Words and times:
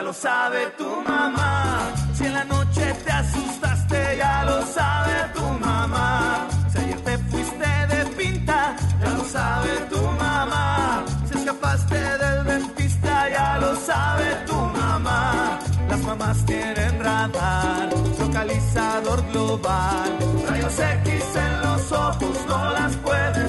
Ya 0.00 0.06
lo 0.06 0.14
sabe 0.14 0.60
tu 0.78 0.88
mamá. 1.06 1.92
Si 2.14 2.24
en 2.24 2.32
la 2.32 2.44
noche 2.44 2.84
te 3.04 3.12
asustaste, 3.12 4.16
ya 4.16 4.44
lo 4.44 4.64
sabe 4.64 5.14
tu 5.34 5.44
mamá. 5.66 6.48
Si 6.72 6.78
ayer 6.78 7.00
te 7.00 7.18
fuiste 7.30 7.70
de 7.92 8.00
pinta, 8.16 8.76
ya 9.02 9.10
lo 9.10 9.24
sabe 9.24 9.72
tu 9.90 10.00
mamá. 10.22 11.04
Si 11.28 11.38
escapaste 11.38 12.00
del 12.22 12.44
dentista, 12.44 13.28
ya 13.28 13.58
lo 13.58 13.76
sabe 13.76 14.28
tu 14.46 14.56
mamá. 14.78 15.58
Las 15.90 16.00
mamás 16.00 16.46
tienen 16.46 17.04
radar, 17.04 17.90
localizador 18.18 19.20
global. 19.32 20.08
Rayos 20.48 20.78
X 20.78 21.36
en 21.46 21.60
los 21.60 21.92
ojos, 21.92 22.36
no 22.48 22.72
las 22.72 22.96
puedes. 23.04 23.39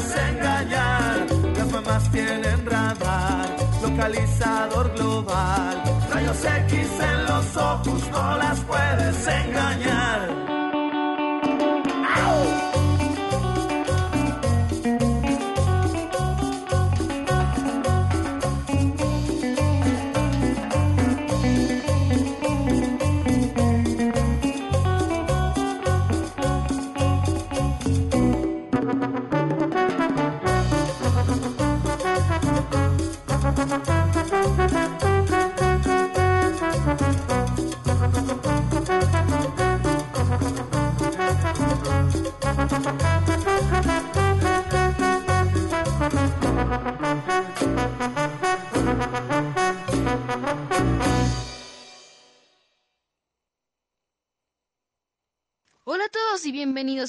Mamás 1.83 2.11
tienen 2.11 2.65
radar 2.65 3.55
localizador 3.81 4.93
global. 4.95 5.83
Rayos 6.11 6.45
X 6.45 6.87
en 6.99 7.25
los 7.25 7.57
ojos, 7.57 8.09
no 8.11 8.37
las 8.37 8.59
puedes 8.61 9.27
engañar. 9.27 10.51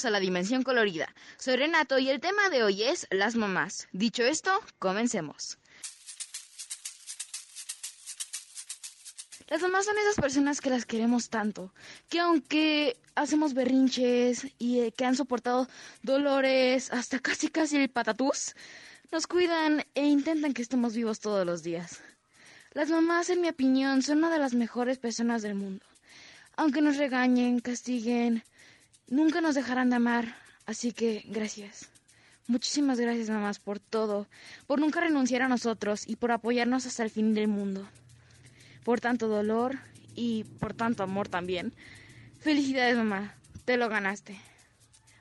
A 0.05 0.09
la 0.09 0.19
Dimensión 0.19 0.63
Colorida. 0.63 1.13
Soy 1.37 1.55
Renato 1.55 1.99
y 1.99 2.09
el 2.09 2.19
tema 2.19 2.49
de 2.49 2.63
hoy 2.63 2.83
es 2.83 3.07
las 3.09 3.35
mamás. 3.35 3.87
Dicho 3.91 4.23
esto, 4.23 4.51
comencemos. 4.79 5.57
Las 9.47 9.61
mamás 9.61 9.85
son 9.85 9.97
esas 9.97 10.15
personas 10.15 10.61
que 10.61 10.69
las 10.69 10.85
queremos 10.85 11.29
tanto, 11.29 11.73
que 12.09 12.19
aunque 12.19 12.97
hacemos 13.15 13.53
berrinches 13.53 14.47
y 14.57 14.79
eh, 14.79 14.91
que 14.91 15.05
han 15.05 15.15
soportado 15.15 15.67
dolores 16.01 16.91
hasta 16.91 17.19
casi 17.19 17.49
casi 17.49 17.77
el 17.77 17.89
patatús, 17.89 18.55
nos 19.11 19.27
cuidan 19.27 19.85
e 19.93 20.05
intentan 20.05 20.53
que 20.53 20.63
estemos 20.63 20.95
vivos 20.95 21.19
todos 21.19 21.45
los 21.45 21.61
días. 21.61 22.01
Las 22.71 22.89
mamás, 22.89 23.29
en 23.29 23.41
mi 23.41 23.49
opinión, 23.49 24.01
son 24.01 24.17
una 24.19 24.31
de 24.31 24.39
las 24.39 24.55
mejores 24.55 24.97
personas 24.97 25.43
del 25.43 25.53
mundo. 25.53 25.85
Aunque 26.55 26.81
nos 26.81 26.97
regañen, 26.97 27.59
castiguen, 27.59 28.43
nunca 29.07 29.41
nos 29.41 29.55
dejarán 29.55 29.89
de 29.89 29.97
amar. 29.97 30.35
Así 30.65 30.93
que 30.93 31.23
gracias. 31.27 31.89
Muchísimas 32.47 32.99
gracias, 32.99 33.29
mamás, 33.29 33.59
por 33.59 33.79
todo, 33.79 34.27
por 34.67 34.79
nunca 34.79 34.99
renunciar 34.99 35.41
a 35.43 35.47
nosotros 35.47 36.03
y 36.05 36.17
por 36.17 36.31
apoyarnos 36.31 36.85
hasta 36.85 37.03
el 37.03 37.09
fin 37.09 37.33
del 37.33 37.47
mundo. 37.47 37.87
Por 38.83 38.99
tanto 38.99 39.27
dolor 39.27 39.79
y 40.13 40.43
por 40.59 40.73
tanto 40.73 41.03
amor 41.03 41.29
también. 41.29 41.73
Felicidades, 42.39 42.97
mamá. 42.97 43.35
Te 43.63 43.77
lo 43.77 43.87
ganaste. 43.87 44.37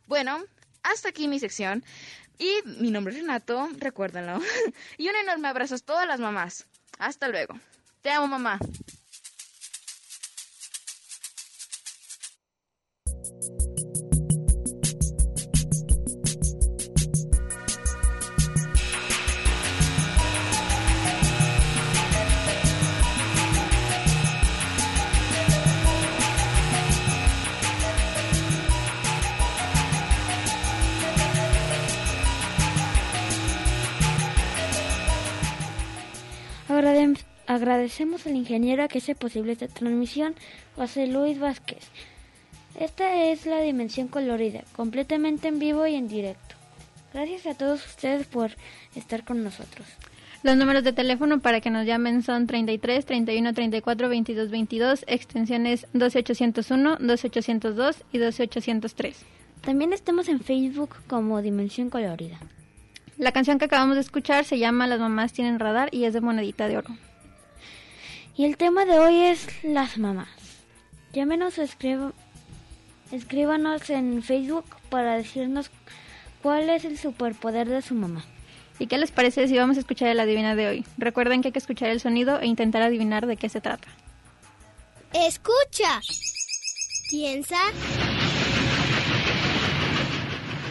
Bueno, 0.08 0.42
hasta 0.82 1.10
aquí 1.10 1.28
mi 1.28 1.38
sección. 1.38 1.84
Y 2.38 2.50
mi 2.80 2.90
nombre 2.90 3.14
es 3.14 3.20
Renato, 3.20 3.68
recuérdenlo. 3.78 4.40
y 4.98 5.08
un 5.08 5.14
enorme 5.14 5.46
abrazo 5.46 5.76
a 5.76 5.78
todas 5.78 6.08
las 6.08 6.18
mamás. 6.18 6.66
Hasta 6.98 7.28
luego. 7.28 7.54
Te 8.02 8.10
amo, 8.10 8.26
mamá. 8.26 8.58
Agradecemos 37.46 38.26
al 38.26 38.36
ingeniero 38.36 38.86
que 38.88 38.98
hace 38.98 39.14
posible 39.14 39.52
esta 39.52 39.68
transmisión, 39.68 40.34
José 40.76 41.06
Luis 41.06 41.38
Vázquez. 41.38 41.84
Esta 42.78 43.24
es 43.24 43.46
la 43.46 43.60
Dimensión 43.60 44.08
Colorida, 44.08 44.64
completamente 44.74 45.48
en 45.48 45.58
vivo 45.58 45.86
y 45.86 45.94
en 45.94 46.08
directo. 46.08 46.56
Gracias 47.12 47.46
a 47.46 47.54
todos 47.54 47.84
ustedes 47.86 48.26
por 48.26 48.52
estar 48.94 49.24
con 49.24 49.44
nosotros. 49.44 49.86
Los 50.42 50.56
números 50.56 50.82
de 50.82 50.92
teléfono 50.92 51.40
para 51.40 51.60
que 51.60 51.70
nos 51.70 51.86
llamen 51.86 52.22
son 52.22 52.46
33 52.46 53.04
31 53.04 53.52
34 53.52 54.08
22 54.08 54.50
22, 54.50 55.04
extensiones 55.06 55.86
12801, 55.92 56.96
12802 56.98 58.04
y 58.12 58.18
12803. 58.18 59.24
También 59.60 59.92
estamos 59.92 60.28
en 60.28 60.40
Facebook 60.40 60.96
como 61.06 61.40
Dimensión 61.42 61.90
Colorida. 61.90 62.40
La 63.18 63.30
canción 63.30 63.58
que 63.58 63.66
acabamos 63.66 63.94
de 63.94 64.00
escuchar 64.00 64.44
se 64.44 64.58
llama 64.58 64.88
Las 64.88 64.98
mamás 64.98 65.32
tienen 65.32 65.60
radar 65.60 65.90
y 65.92 66.04
es 66.04 66.14
de 66.14 66.20
monedita 66.20 66.66
de 66.66 66.78
oro. 66.78 66.90
Y 68.36 68.44
el 68.44 68.56
tema 68.56 68.84
de 68.84 68.98
hoy 68.98 69.20
es 69.24 69.46
las 69.62 69.98
mamás. 69.98 70.28
Llámenos 71.12 71.58
o 71.58 71.62
escrib- 71.62 72.12
escríbanos 73.10 73.90
en 73.90 74.22
Facebook 74.22 74.64
para 74.88 75.16
decirnos 75.16 75.70
cuál 76.42 76.70
es 76.70 76.84
el 76.84 76.98
superpoder 76.98 77.68
de 77.68 77.82
su 77.82 77.94
mamá. 77.94 78.24
¿Y 78.78 78.86
qué 78.86 78.96
les 78.98 79.10
parece 79.10 79.46
si 79.48 79.56
vamos 79.56 79.76
a 79.76 79.80
escuchar 79.80 80.08
el 80.08 80.18
adivina 80.18 80.54
de 80.54 80.66
hoy? 80.68 80.86
Recuerden 80.96 81.42
que 81.42 81.48
hay 81.48 81.52
que 81.52 81.58
escuchar 81.58 81.90
el 81.90 82.00
sonido 82.00 82.40
e 82.40 82.46
intentar 82.46 82.82
adivinar 82.82 83.26
de 83.26 83.36
qué 83.36 83.48
se 83.48 83.60
trata. 83.60 83.88
Escucha. 85.12 86.00
Piensa. 87.10 87.58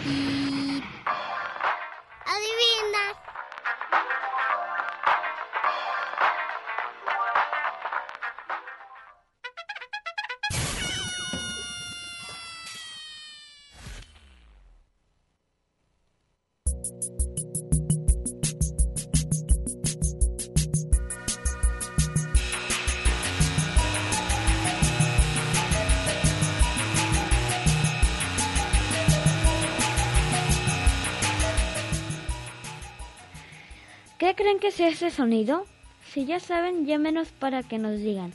Y 0.08 0.82
Adivina. 2.26 3.31
Que 34.62 34.72
sea 34.72 34.90
ese 34.90 35.10
sonido? 35.10 35.66
Si 36.14 36.26
ya 36.26 36.40
saben, 36.40 36.86
llámenos 36.86 37.30
para 37.30 37.64
que 37.64 37.80
nos 37.80 38.00
digan 38.00 38.32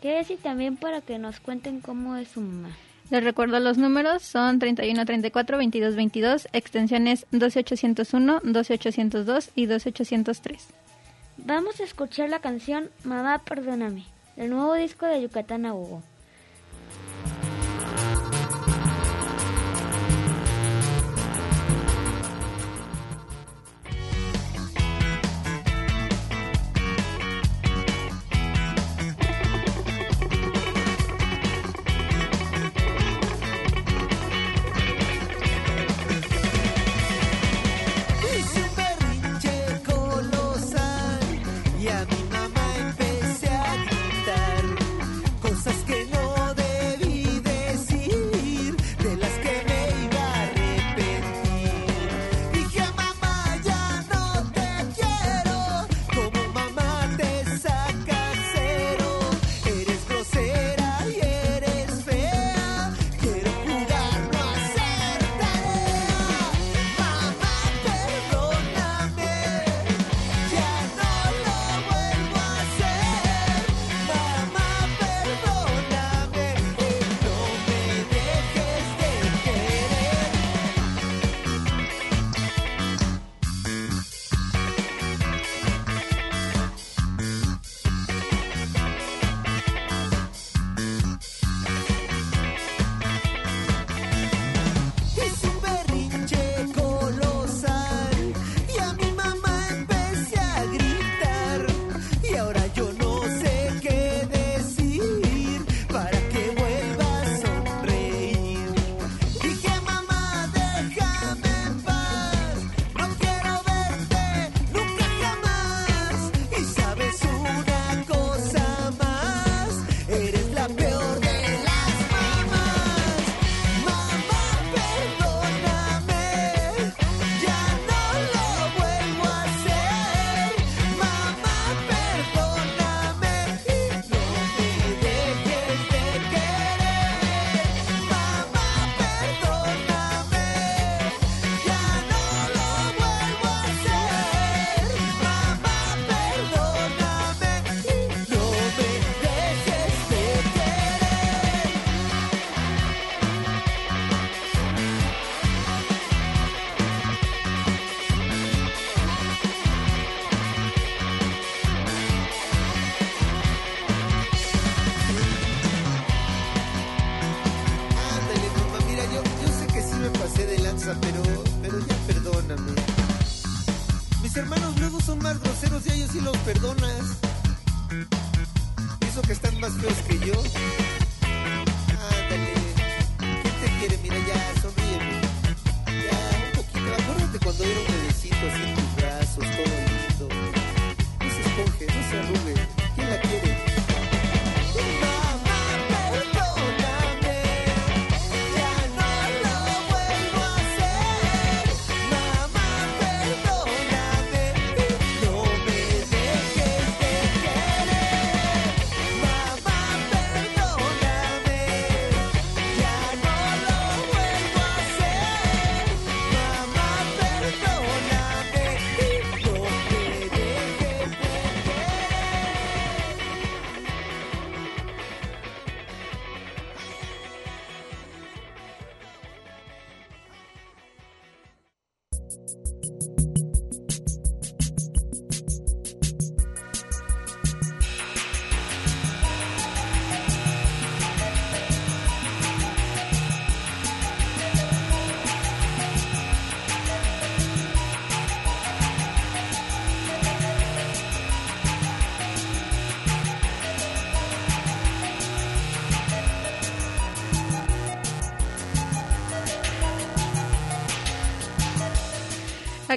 qué 0.00 0.20
es 0.20 0.30
y 0.30 0.36
también 0.36 0.76
para 0.76 1.00
que 1.00 1.18
nos 1.18 1.40
cuenten 1.40 1.80
cómo 1.80 2.16
es 2.16 2.28
su 2.28 2.40
mamá. 2.40 2.70
Les 3.10 3.24
recuerdo 3.24 3.58
los 3.58 3.78
números, 3.78 4.22
son 4.22 4.60
31 4.60 5.04
34 5.04 5.58
22 5.58 5.96
22, 5.96 6.48
extensiones 6.52 7.26
12801, 7.32 8.40
12802 8.44 9.50
y 9.56 9.66
12803. 9.66 10.68
Vamos 11.38 11.80
a 11.80 11.84
escuchar 11.84 12.28
la 12.28 12.40
canción 12.40 12.90
Mamá 13.02 13.38
Perdóname, 13.38 14.04
del 14.36 14.50
nuevo 14.50 14.74
disco 14.74 15.06
de 15.06 15.22
Yucatán 15.22 15.64
a 15.66 15.74
Hugo. 15.74 16.02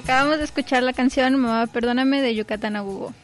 Acabamos 0.04 0.36
de 0.36 0.44
escuchar 0.44 0.82
la 0.82 0.92
canción 0.92 1.34
Mamá, 1.40 1.66
perdóname 1.66 2.20
de 2.20 2.34
Yucatán 2.34 2.76
a 2.76 2.82
Hugo. 2.82 3.14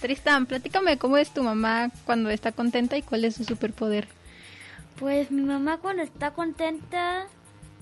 Tristan, 0.00 0.46
platícame 0.46 0.98
cómo 0.98 1.18
es 1.18 1.30
tu 1.30 1.44
mamá 1.44 1.92
cuando 2.04 2.30
está 2.30 2.50
contenta 2.50 2.96
y 2.96 3.02
cuál 3.02 3.24
es 3.24 3.36
su 3.36 3.44
superpoder. 3.44 4.08
Pues 4.98 5.30
mi 5.30 5.42
mamá 5.42 5.78
cuando 5.78 6.02
está 6.02 6.32
contenta, 6.32 7.28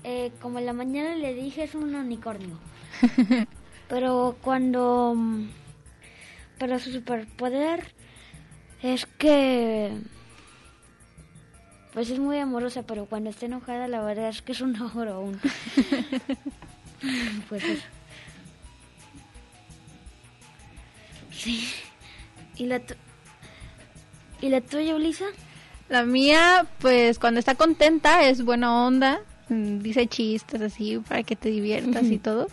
eh, 0.03 0.31
como 0.41 0.59
en 0.59 0.67
la 0.67 0.73
mañana 0.73 1.15
le 1.15 1.33
dije, 1.33 1.63
es 1.63 1.73
un 1.73 1.95
unicornio. 1.95 2.59
pero 3.89 4.37
cuando... 4.43 5.15
Pero 6.59 6.77
su 6.77 6.91
superpoder 6.91 7.95
es 8.83 9.07
que... 9.07 9.91
Pues 11.93 12.11
es 12.11 12.19
muy 12.19 12.37
amorosa, 12.37 12.83
pero 12.83 13.07
cuando 13.07 13.31
está 13.31 13.47
enojada 13.47 13.87
la 13.87 14.03
verdad 14.03 14.29
es 14.29 14.43
que 14.43 14.51
es 14.51 14.61
un 14.61 14.75
aún. 14.75 15.41
pues 17.49 17.63
eso. 17.63 17.94
Sí. 21.35 21.67
¿Y 22.55 22.65
la, 22.65 22.79
tu- 22.79 22.95
¿Y 24.41 24.49
la 24.49 24.61
tuya, 24.61 24.95
Ulisa? 24.95 25.25
La 25.89 26.03
mía, 26.03 26.65
pues 26.79 27.19
cuando 27.19 27.39
está 27.39 27.55
contenta 27.55 28.27
es 28.27 28.43
buena 28.43 28.85
onda, 28.87 29.21
mm, 29.49 29.79
dice 29.79 30.07
chistes 30.07 30.61
así 30.61 30.97
para 31.07 31.23
que 31.23 31.35
te 31.35 31.49
diviertas 31.49 32.05
y 32.05 32.17
todo. 32.17 32.47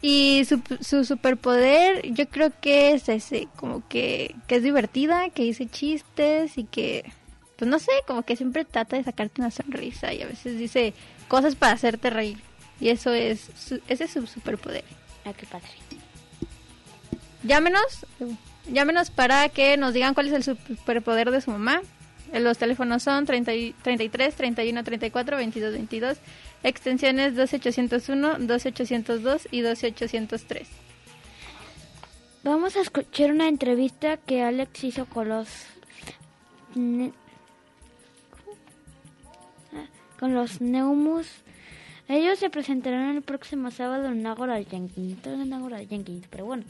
Y 0.00 0.44
su, 0.44 0.62
su 0.80 1.04
superpoder 1.04 2.02
yo 2.12 2.28
creo 2.28 2.52
que 2.60 2.92
es 2.92 3.08
ese, 3.08 3.48
como 3.56 3.86
que, 3.88 4.34
que 4.46 4.56
es 4.56 4.62
divertida, 4.62 5.28
que 5.30 5.42
dice 5.42 5.66
chistes 5.68 6.56
y 6.56 6.64
que, 6.64 7.10
pues 7.56 7.68
no 7.68 7.78
sé, 7.80 7.90
como 8.06 8.22
que 8.22 8.36
siempre 8.36 8.64
trata 8.64 8.96
de 8.96 9.02
sacarte 9.04 9.40
una 9.40 9.50
sonrisa 9.50 10.14
y 10.14 10.22
a 10.22 10.26
veces 10.26 10.56
dice 10.56 10.94
cosas 11.26 11.56
para 11.56 11.72
hacerte 11.72 12.10
reír. 12.10 12.38
Y 12.80 12.90
eso 12.90 13.12
es, 13.12 13.50
su- 13.58 13.80
ese 13.88 14.04
es 14.04 14.12
su 14.12 14.24
superpoder. 14.26 14.84
Ah, 15.24 15.32
qué 15.36 15.46
padre. 15.46 15.66
Llámenos, 17.44 18.06
llámenos 18.70 19.10
para 19.10 19.48
que 19.48 19.76
nos 19.76 19.94
digan 19.94 20.14
cuál 20.14 20.28
es 20.28 20.32
el 20.34 20.42
superpoder 20.42 21.30
de 21.30 21.40
su 21.40 21.50
mamá. 21.50 21.80
Eh, 22.32 22.40
Los 22.40 22.58
teléfonos 22.58 23.02
son 23.02 23.24
30 23.26 23.54
y- 23.54 23.72
33, 23.82 24.34
31, 24.34 24.84
34, 24.84 25.36
22, 25.36 25.72
22, 25.72 26.18
extensiones 26.62 27.34
12801, 27.36 28.38
12802 28.38 29.48
y 29.50 29.60
12803. 29.62 30.68
Vamos 32.44 32.76
a 32.76 32.80
escuchar 32.80 33.30
una 33.32 33.48
entrevista 33.48 34.16
que 34.16 34.42
Alex 34.42 34.84
hizo 34.84 35.06
con 35.06 35.28
los 35.28 35.48
con 40.20 40.34
los 40.34 40.60
Neumus. 40.60 41.28
Ellos 42.08 42.38
se 42.38 42.50
presentarán 42.50 43.16
el 43.16 43.22
próximo 43.22 43.70
sábado 43.70 44.06
en 44.08 44.26
Ágora 44.26 44.62
Jenkins. 44.62 45.24
En 45.26 45.52
Ágora 45.52 45.78
Jenkins, 45.84 46.26
pero 46.30 46.44
bueno. 46.46 46.64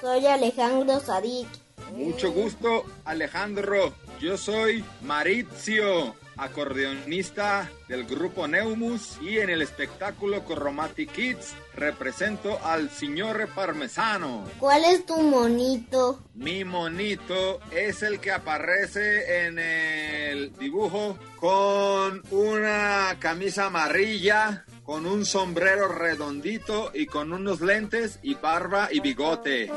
Soy 0.00 0.26
Alejandro 0.26 0.98
Sadik. 0.98 1.46
Mucho 1.94 2.32
gusto, 2.32 2.84
Alejandro. 3.04 3.92
Yo 4.18 4.36
soy 4.36 4.84
Marizio, 5.02 6.14
acordeonista 6.40 7.70
del 7.86 8.04
grupo 8.04 8.48
Neumus 8.48 9.18
y 9.20 9.38
en 9.38 9.50
el 9.50 9.62
espectáculo 9.62 10.44
Chromatic 10.44 11.12
Kids 11.12 11.54
represento 11.74 12.58
al 12.64 12.90
Signore 12.90 13.46
Parmesano. 13.46 14.44
¿Cuál 14.58 14.84
es 14.84 15.04
tu 15.04 15.20
monito? 15.20 16.20
Mi 16.34 16.64
monito 16.64 17.60
es 17.70 18.02
el 18.02 18.20
que 18.20 18.32
aparece 18.32 19.46
en 19.46 19.58
el 19.58 20.56
dibujo 20.56 21.18
con 21.36 22.22
una 22.30 23.16
camisa 23.18 23.66
amarilla, 23.66 24.64
con 24.82 25.06
un 25.06 25.26
sombrero 25.26 25.88
redondito 25.88 26.90
y 26.94 27.06
con 27.06 27.32
unos 27.32 27.60
lentes 27.60 28.18
y 28.22 28.34
barba 28.34 28.88
y 28.90 29.00
bigote. 29.00 29.70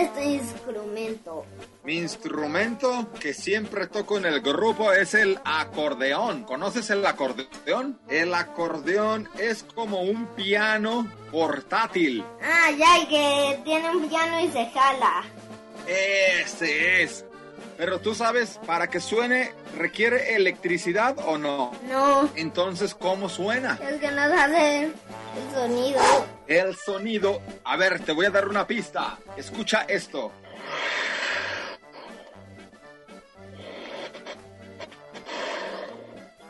Es 0.00 0.14
tu 0.14 0.20
instrumento? 0.20 1.44
Mi 1.84 1.96
instrumento 1.96 3.08
que 3.20 3.32
siempre 3.34 3.86
toco 3.86 4.18
en 4.18 4.26
el 4.26 4.40
grupo 4.40 4.92
es 4.92 5.14
el 5.14 5.38
acordeón. 5.44 6.44
¿Conoces 6.44 6.90
el 6.90 7.04
acordeón? 7.06 7.98
El 8.08 8.34
acordeón 8.34 9.28
es 9.38 9.62
como 9.74 10.02
un 10.02 10.26
piano 10.28 11.10
portátil. 11.32 12.24
Ah, 12.42 12.70
ya, 12.70 12.98
y 12.98 13.06
que 13.06 13.60
tiene 13.64 13.90
un 13.96 14.08
piano 14.08 14.40
y 14.40 14.48
se 14.50 14.66
jala. 14.66 15.24
Ese 15.86 17.02
es. 17.02 17.24
Pero 17.76 18.00
tú 18.00 18.14
sabes, 18.14 18.58
para 18.66 18.88
que 18.88 18.98
suene, 19.00 19.52
¿requiere 19.76 20.34
electricidad 20.34 21.16
o 21.26 21.38
no? 21.38 21.70
No, 21.88 22.28
Entonces, 22.34 22.92
¿cómo 22.94 23.28
suena? 23.28 23.78
es 23.88 24.00
que 24.00 24.10
no 24.10 24.28
sale 24.28 24.82
el 24.82 24.92
sonido. 25.54 26.00
El 26.48 26.74
sonido... 26.74 27.42
A 27.64 27.76
ver, 27.76 28.00
te 28.00 28.12
voy 28.12 28.24
a 28.24 28.30
dar 28.30 28.48
una 28.48 28.66
pista. 28.66 29.18
Escucha 29.36 29.82
esto. 29.82 30.32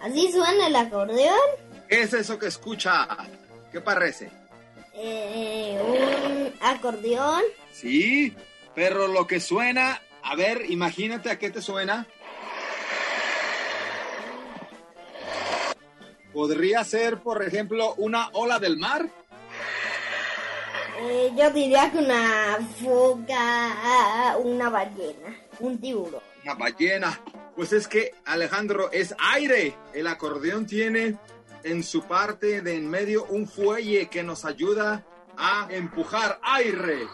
¿Así 0.00 0.30
suena 0.30 0.68
el 0.68 0.76
acordeón? 0.76 1.38
¿Qué 1.88 2.02
es 2.02 2.14
eso 2.14 2.38
que 2.38 2.46
escucha? 2.46 3.08
¿Qué 3.72 3.80
parece? 3.80 4.30
Eh, 4.94 5.80
un 5.84 6.54
acordeón. 6.60 7.42
Sí, 7.72 8.34
pero 8.76 9.08
lo 9.08 9.26
que 9.26 9.40
suena, 9.40 10.00
a 10.22 10.36
ver, 10.36 10.70
imagínate 10.70 11.30
a 11.30 11.38
qué 11.38 11.50
te 11.50 11.60
suena. 11.60 12.06
Podría 16.32 16.84
ser, 16.84 17.18
por 17.18 17.42
ejemplo, 17.42 17.94
una 17.96 18.28
ola 18.32 18.60
del 18.60 18.76
mar. 18.76 19.08
Eh, 21.00 21.32
yo 21.36 21.50
diría 21.50 21.90
que 21.92 21.98
una 21.98 22.58
foca, 22.82 24.36
una 24.38 24.68
ballena, 24.68 25.36
un 25.60 25.78
tiburón. 25.78 26.20
Una 26.42 26.54
ballena. 26.54 27.20
Pues 27.54 27.72
es 27.72 27.86
que, 27.86 28.14
Alejandro, 28.24 28.90
es 28.90 29.14
aire. 29.18 29.76
El 29.92 30.08
acordeón 30.08 30.66
tiene 30.66 31.16
en 31.62 31.84
su 31.84 32.02
parte 32.02 32.62
de 32.62 32.76
en 32.76 32.88
medio 32.88 33.24
un 33.26 33.46
fuelle 33.46 34.08
que 34.08 34.22
nos 34.22 34.44
ayuda 34.44 35.04
a 35.36 35.68
empujar 35.70 36.40
aire. 36.42 37.06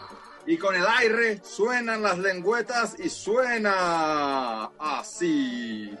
Y 0.47 0.57
con 0.57 0.75
el 0.75 0.85
aire 0.85 1.41
suenan 1.43 2.01
las 2.01 2.17
lengüetas 2.17 2.95
y 2.99 3.09
suena 3.09 4.71
así. 4.79 5.95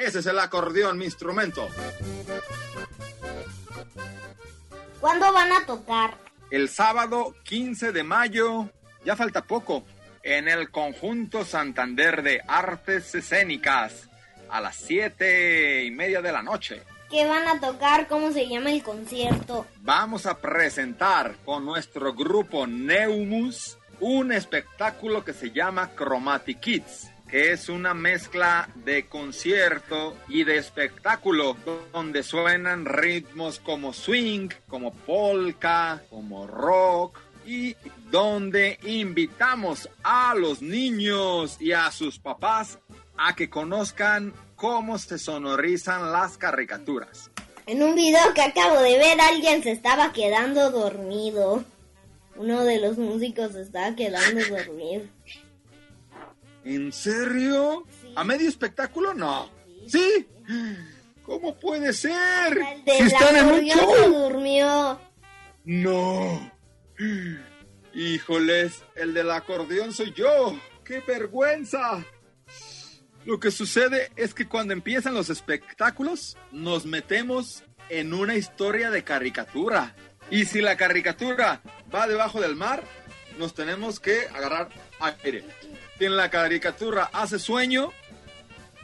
Ese 0.00 0.20
es 0.20 0.26
el 0.26 0.38
acordeón, 0.38 0.96
mi 0.96 1.04
instrumento. 1.04 1.68
¿Cuándo 4.98 5.30
van 5.30 5.52
a 5.52 5.66
tocar? 5.66 6.16
El 6.50 6.70
sábado 6.70 7.34
15 7.44 7.92
de 7.92 8.02
mayo, 8.02 8.70
ya 9.04 9.14
falta 9.14 9.44
poco, 9.44 9.84
en 10.22 10.48
el 10.48 10.70
conjunto 10.70 11.44
Santander 11.44 12.22
de 12.22 12.40
Artes 12.48 13.14
Escénicas, 13.14 14.08
a 14.48 14.62
las 14.62 14.76
siete 14.76 15.84
y 15.84 15.90
media 15.90 16.22
de 16.22 16.32
la 16.32 16.42
noche. 16.42 16.82
¿Qué 17.10 17.26
van 17.26 17.46
a 17.46 17.60
tocar? 17.60 18.08
¿Cómo 18.08 18.32
se 18.32 18.48
llama 18.48 18.72
el 18.72 18.82
concierto? 18.82 19.66
Vamos 19.82 20.24
a 20.24 20.38
presentar 20.38 21.36
con 21.44 21.66
nuestro 21.66 22.14
grupo 22.14 22.66
Neumus 22.66 23.76
un 24.00 24.32
espectáculo 24.32 25.22
que 25.24 25.34
se 25.34 25.50
llama 25.50 25.90
Chromatic 25.94 26.58
Kids, 26.58 27.09
que 27.30 27.52
es 27.52 27.68
una 27.68 27.94
mezcla 27.94 28.68
de 28.74 29.06
concierto 29.06 30.16
y 30.28 30.42
de 30.44 30.56
espectáculo 30.56 31.56
donde 31.92 32.24
suenan 32.24 32.84
ritmos 32.84 33.60
como 33.60 33.92
swing, 33.92 34.48
como 34.66 34.92
polka, 34.92 36.02
como 36.10 36.48
rock 36.48 37.20
y 37.46 37.76
donde 38.10 38.78
invitamos 38.82 39.88
a 40.02 40.34
los 40.34 40.60
niños 40.60 41.56
y 41.60 41.72
a 41.72 41.90
sus 41.92 42.18
papás 42.18 42.78
a 43.16 43.36
que 43.36 43.48
conozcan 43.48 44.32
cómo 44.56 44.98
se 44.98 45.18
sonorizan 45.18 46.10
las 46.10 46.36
caricaturas. 46.36 47.30
En 47.66 47.82
un 47.82 47.94
video 47.94 48.34
que 48.34 48.42
acabo 48.42 48.80
de 48.80 48.98
ver, 48.98 49.20
alguien 49.20 49.62
se 49.62 49.70
estaba 49.70 50.12
quedando 50.12 50.70
dormido. 50.70 51.64
Uno 52.34 52.64
de 52.64 52.80
los 52.80 52.98
músicos 52.98 53.52
se 53.52 53.62
estaba 53.62 53.94
quedando 53.94 54.40
dormido. 54.48 55.04
¿En 56.64 56.92
serio? 56.92 57.86
¿A 58.16 58.24
medio 58.24 58.48
espectáculo? 58.48 59.14
No. 59.14 59.50
¿Sí? 59.86 60.26
¿Cómo 61.22 61.58
puede 61.58 61.92
ser? 61.92 62.58
El 62.58 62.84
de 62.84 62.92
Si 62.96 63.02
están 63.04 63.36
en 63.36 63.46
un 63.46 63.52
acordeón 63.70 63.78
se 63.78 64.02
show. 64.04 64.30
durmió. 64.30 65.00
No. 65.64 66.52
Híjoles, 67.94 68.84
el 68.94 69.14
del 69.14 69.30
acordeón 69.30 69.92
soy 69.92 70.12
yo. 70.12 70.58
¡Qué 70.84 71.00
vergüenza! 71.00 72.04
Lo 73.24 73.38
que 73.38 73.50
sucede 73.50 74.10
es 74.16 74.32
que 74.34 74.48
cuando 74.48 74.72
empiezan 74.72 75.14
los 75.14 75.28
espectáculos, 75.30 76.36
nos 76.52 76.86
metemos 76.86 77.62
en 77.88 78.14
una 78.14 78.34
historia 78.34 78.90
de 78.90 79.04
caricatura. 79.04 79.94
Y 80.30 80.44
si 80.46 80.60
la 80.60 80.76
caricatura 80.76 81.60
va 81.94 82.06
debajo 82.06 82.40
del 82.40 82.56
mar, 82.56 82.82
nos 83.38 83.54
tenemos 83.54 84.00
que 84.00 84.26
agarrar 84.28 84.68
aire. 85.00 85.44
Si 86.00 86.06
en 86.06 86.16
la 86.16 86.30
caricatura 86.30 87.10
hace 87.12 87.38
sueño, 87.38 87.92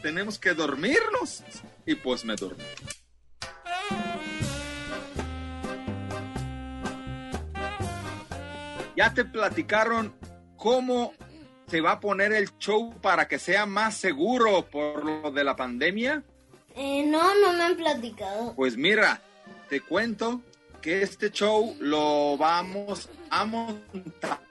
tenemos 0.03 0.39
que 0.39 0.53
dormirnos. 0.53 1.43
Y 1.87 1.95
pues 1.95 2.27
me 2.27 2.37
dormí. 2.37 2.63
¿Ya 8.95 9.15
te 9.15 9.25
platicaron 9.25 10.15
cómo 10.59 11.15
se 11.69 11.81
va 11.81 11.93
a 11.93 12.01
poner 12.01 12.35
el 12.35 12.51
show 12.59 12.93
para 13.01 13.27
que 13.27 13.39
sea 13.39 13.65
más 13.65 13.97
seguro 13.97 14.67
por 14.71 15.03
lo 15.03 15.31
de 15.31 15.43
la 15.43 15.57
pandemia? 15.57 16.23
Eh, 16.75 17.03
no, 17.07 17.35
no 17.37 17.55
me 17.55 17.63
han 17.63 17.77
platicado. 17.77 18.53
Pues 18.55 18.77
mira, 18.77 19.23
te 19.71 19.81
cuento 19.81 20.43
que 20.83 21.01
este 21.01 21.31
show 21.31 21.79
lo 21.81 22.37
vamos 22.37 23.09
a 23.31 23.47
montar 23.47 24.47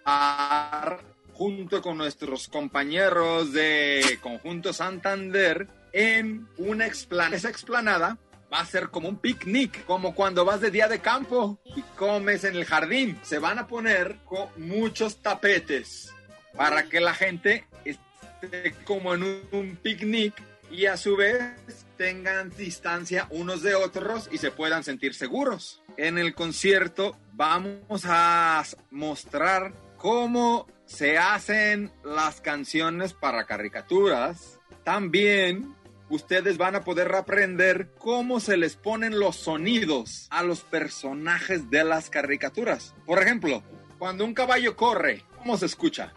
junto 1.35 1.81
con 1.81 1.97
nuestros 1.97 2.47
compañeros 2.47 3.51
de 3.51 4.19
Conjunto 4.21 4.71
Santander 4.71 5.67
en 5.91 6.47
una 6.57 6.87
explanada. 6.87 7.35
Esa 7.35 7.49
explanada 7.49 8.17
va 8.51 8.59
a 8.59 8.65
ser 8.65 8.89
como 8.89 9.09
un 9.09 9.17
picnic, 9.17 9.83
como 9.83 10.15
cuando 10.15 10.45
vas 10.45 10.61
de 10.61 10.71
día 10.71 10.87
de 10.87 10.99
campo 10.99 11.59
y 11.75 11.81
comes 11.97 12.45
en 12.45 12.55
el 12.55 12.63
jardín. 12.63 13.19
Se 13.21 13.39
van 13.39 13.59
a 13.59 13.67
poner 13.67 14.15
muchos 14.55 15.17
tapetes 15.17 16.13
para 16.55 16.83
que 16.87 17.01
la 17.01 17.13
gente 17.13 17.65
esté 17.83 18.73
como 18.85 19.13
en 19.13 19.41
un 19.51 19.75
picnic 19.81 20.41
y 20.71 20.85
a 20.85 20.95
su 20.95 21.17
vez 21.17 21.53
tengan 21.97 22.49
distancia 22.51 23.27
unos 23.29 23.61
de 23.61 23.75
otros 23.75 24.29
y 24.31 24.37
se 24.37 24.51
puedan 24.51 24.85
sentir 24.85 25.13
seguros. 25.13 25.81
En 25.97 26.17
el 26.17 26.33
concierto 26.33 27.17
vamos 27.33 28.03
a 28.05 28.63
mostrar 28.89 29.73
cómo 29.97 30.67
se 30.85 31.17
hacen 31.17 31.91
las 32.03 32.41
canciones 32.41 33.13
para 33.13 33.45
caricaturas. 33.45 34.59
También 34.83 35.75
ustedes 36.09 36.57
van 36.57 36.75
a 36.75 36.83
poder 36.83 37.13
aprender 37.15 37.89
cómo 37.97 38.39
se 38.39 38.57
les 38.57 38.75
ponen 38.75 39.19
los 39.19 39.35
sonidos 39.35 40.27
a 40.29 40.43
los 40.43 40.61
personajes 40.61 41.69
de 41.69 41.83
las 41.83 42.09
caricaturas. 42.09 42.93
Por 43.05 43.21
ejemplo, 43.21 43.63
cuando 43.97 44.25
un 44.25 44.33
caballo 44.33 44.75
corre, 44.75 45.23
¿cómo 45.37 45.57
se 45.57 45.65
escucha? 45.65 46.13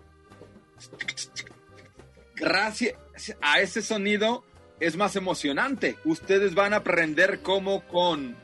Gracias 2.36 2.94
a 3.40 3.60
ese 3.60 3.82
sonido 3.82 4.44
es 4.80 4.96
más 4.96 5.16
emocionante. 5.16 5.96
Ustedes 6.04 6.54
van 6.54 6.72
a 6.72 6.78
aprender 6.78 7.40
cómo 7.42 7.86
con 7.88 8.36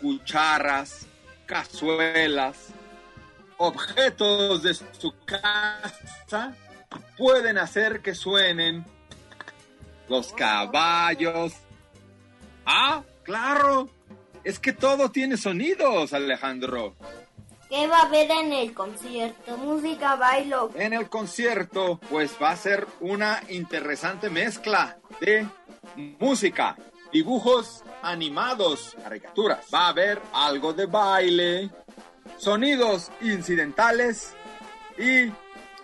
cucharas, 0.00 1.06
cazuelas, 1.46 2.68
objetos 3.62 4.62
de 4.62 4.74
su 4.74 5.14
casa 5.24 6.54
pueden 7.16 7.58
hacer 7.58 8.02
que 8.02 8.14
suenen 8.14 8.84
los 10.08 10.32
caballos. 10.32 11.52
Ah, 12.66 13.02
claro. 13.22 13.88
Es 14.44 14.58
que 14.58 14.72
todo 14.72 15.10
tiene 15.10 15.36
sonidos, 15.36 16.12
Alejandro. 16.12 16.96
¿Qué 17.68 17.86
va 17.86 18.00
a 18.00 18.02
haber 18.02 18.30
en 18.30 18.52
el 18.52 18.74
concierto? 18.74 19.56
Música, 19.56 20.16
bailo. 20.16 20.70
En 20.74 20.92
el 20.92 21.08
concierto, 21.08 22.00
pues 22.10 22.36
va 22.42 22.50
a 22.50 22.56
ser 22.56 22.86
una 23.00 23.40
interesante 23.48 24.28
mezcla 24.28 24.98
de 25.20 25.46
música, 26.18 26.76
dibujos 27.12 27.84
animados, 28.02 28.96
caricaturas. 29.02 29.66
Va 29.72 29.86
a 29.86 29.88
haber 29.88 30.20
algo 30.32 30.74
de 30.74 30.86
baile, 30.86 31.70
sonidos 32.36 33.10
incidentales 33.20 34.34
y 34.98 35.32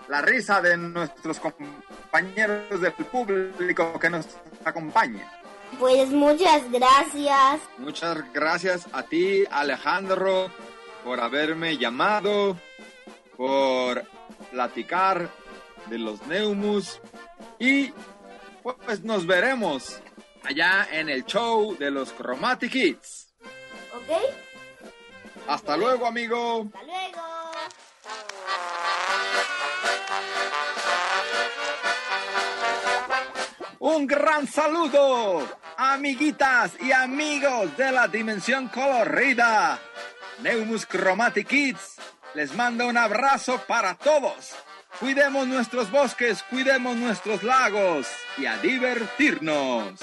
la 0.09 0.23
risa 0.23 0.61
de 0.61 0.77
nuestros 0.77 1.39
compañeros 1.41 2.81
del 2.81 2.93
público 2.93 3.99
que 3.99 4.11
nos 4.11 4.27
acompañan. 4.65 5.29
Pues 5.79 6.09
muchas 6.09 6.71
gracias. 6.71 7.61
Muchas 7.77 8.33
gracias 8.33 8.87
a 8.93 9.03
ti, 9.03 9.45
Alejandro, 9.51 10.51
por 11.05 11.21
haberme 11.21 11.77
llamado, 11.77 12.57
por 13.37 14.05
platicar 14.51 15.29
de 15.87 15.99
los 15.99 16.27
Neumus 16.27 17.01
y 17.59 17.93
pues 18.63 19.03
nos 19.05 19.27
veremos 19.27 20.01
allá 20.43 20.89
en 20.91 21.09
el 21.09 21.25
show 21.25 21.77
de 21.77 21.91
los 21.91 22.13
Chromatic 22.15 22.73
Kids. 22.73 23.29
¿Ok? 23.95 24.48
Hasta 25.49 25.77
luego, 25.77 26.07
amigo. 26.07 26.67
Hasta 26.67 26.83
luego. 26.83 27.23
Un 33.81 34.07
gran 34.07 34.47
saludo, 34.47 35.49
amiguitas 35.77 36.73
y 36.81 36.93
amigos 36.93 37.77
de 37.77 37.91
la 37.93 38.07
dimensión 38.09 38.69
colorida. 38.69 39.81
Neumus 40.43 40.87
Chromatic 40.87 41.49
Kids 41.49 41.97
les 42.35 42.55
manda 42.55 42.85
un 42.85 42.97
abrazo 42.97 43.61
para 43.67 43.95
todos. 43.95 44.55
Cuidemos 45.01 45.47
nuestros 45.47 45.91
bosques, 45.91 46.43
cuidemos 46.51 46.97
nuestros 46.97 47.43
lagos 47.43 48.07
y 48.37 48.47
a 48.47 48.59
divertirnos. 48.59 49.99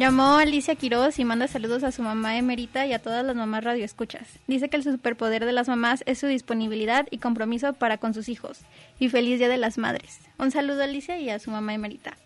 Llamó 0.00 0.38
Alicia 0.38 0.76
Quiroz 0.76 1.18
y 1.18 1.26
manda 1.26 1.46
saludos 1.46 1.84
a 1.84 1.92
su 1.92 2.00
mamá 2.00 2.38
Emerita 2.38 2.86
y 2.86 2.94
a 2.94 3.00
todas 3.00 3.22
las 3.22 3.36
mamás 3.36 3.62
radioescuchas. 3.64 4.26
Dice 4.46 4.70
que 4.70 4.78
el 4.78 4.82
superpoder 4.82 5.44
de 5.44 5.52
las 5.52 5.68
mamás 5.68 6.02
es 6.06 6.18
su 6.18 6.26
disponibilidad 6.26 7.06
y 7.10 7.18
compromiso 7.18 7.74
para 7.74 7.98
con 7.98 8.14
sus 8.14 8.30
hijos. 8.30 8.60
Y 8.98 9.10
feliz 9.10 9.38
Día 9.38 9.50
de 9.50 9.58
las 9.58 9.76
Madres. 9.76 10.20
Un 10.38 10.52
saludo 10.52 10.80
a 10.80 10.84
Alicia 10.84 11.18
y 11.18 11.28
a 11.28 11.38
su 11.38 11.50
mamá 11.50 11.74
Emerita. 11.74 12.16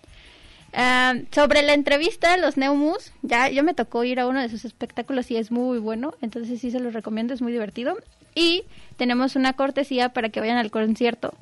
Ah, 0.72 1.14
sobre 1.32 1.62
la 1.62 1.74
entrevista, 1.74 2.36
los 2.36 2.56
Neumus, 2.56 3.12
ya 3.22 3.48
yo 3.48 3.64
me 3.64 3.74
tocó 3.74 4.04
ir 4.04 4.20
a 4.20 4.28
uno 4.28 4.40
de 4.40 4.50
sus 4.50 4.64
espectáculos 4.64 5.28
y 5.32 5.36
es 5.36 5.50
muy 5.50 5.80
bueno, 5.80 6.14
entonces 6.22 6.60
sí 6.60 6.70
se 6.70 6.78
los 6.78 6.94
recomiendo, 6.94 7.34
es 7.34 7.42
muy 7.42 7.50
divertido. 7.50 7.96
Y 8.36 8.62
tenemos 8.98 9.34
una 9.34 9.54
cortesía 9.54 10.10
para 10.10 10.28
que 10.28 10.38
vayan 10.38 10.58
al 10.58 10.70
concierto, 10.70 11.34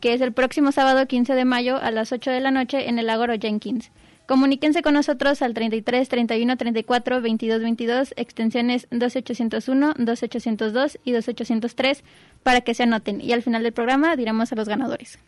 que 0.00 0.14
es 0.14 0.22
el 0.22 0.32
próximo 0.32 0.72
sábado 0.72 1.06
15 1.06 1.34
de 1.34 1.44
mayo 1.44 1.76
a 1.76 1.90
las 1.90 2.10
8 2.10 2.30
de 2.30 2.40
la 2.40 2.52
noche 2.52 2.88
en 2.88 2.98
el 2.98 3.10
Agoro 3.10 3.34
Jenkins. 3.38 3.90
Comuníquense 4.26 4.80
con 4.82 4.94
nosotros 4.94 5.42
al 5.42 5.52
33 5.52 6.08
31 6.08 6.56
34 6.56 7.20
22 7.20 7.60
22, 7.60 8.14
extensiones 8.16 8.86
12801, 8.90 9.94
12802 9.98 10.98
y 11.04 11.12
12803 11.12 12.02
para 12.42 12.62
que 12.62 12.72
se 12.74 12.84
anoten. 12.84 13.20
Y 13.20 13.32
al 13.32 13.42
final 13.42 13.62
del 13.62 13.72
programa 13.72 14.16
diremos 14.16 14.50
a 14.52 14.56
los 14.56 14.68
ganadores. 14.68 15.18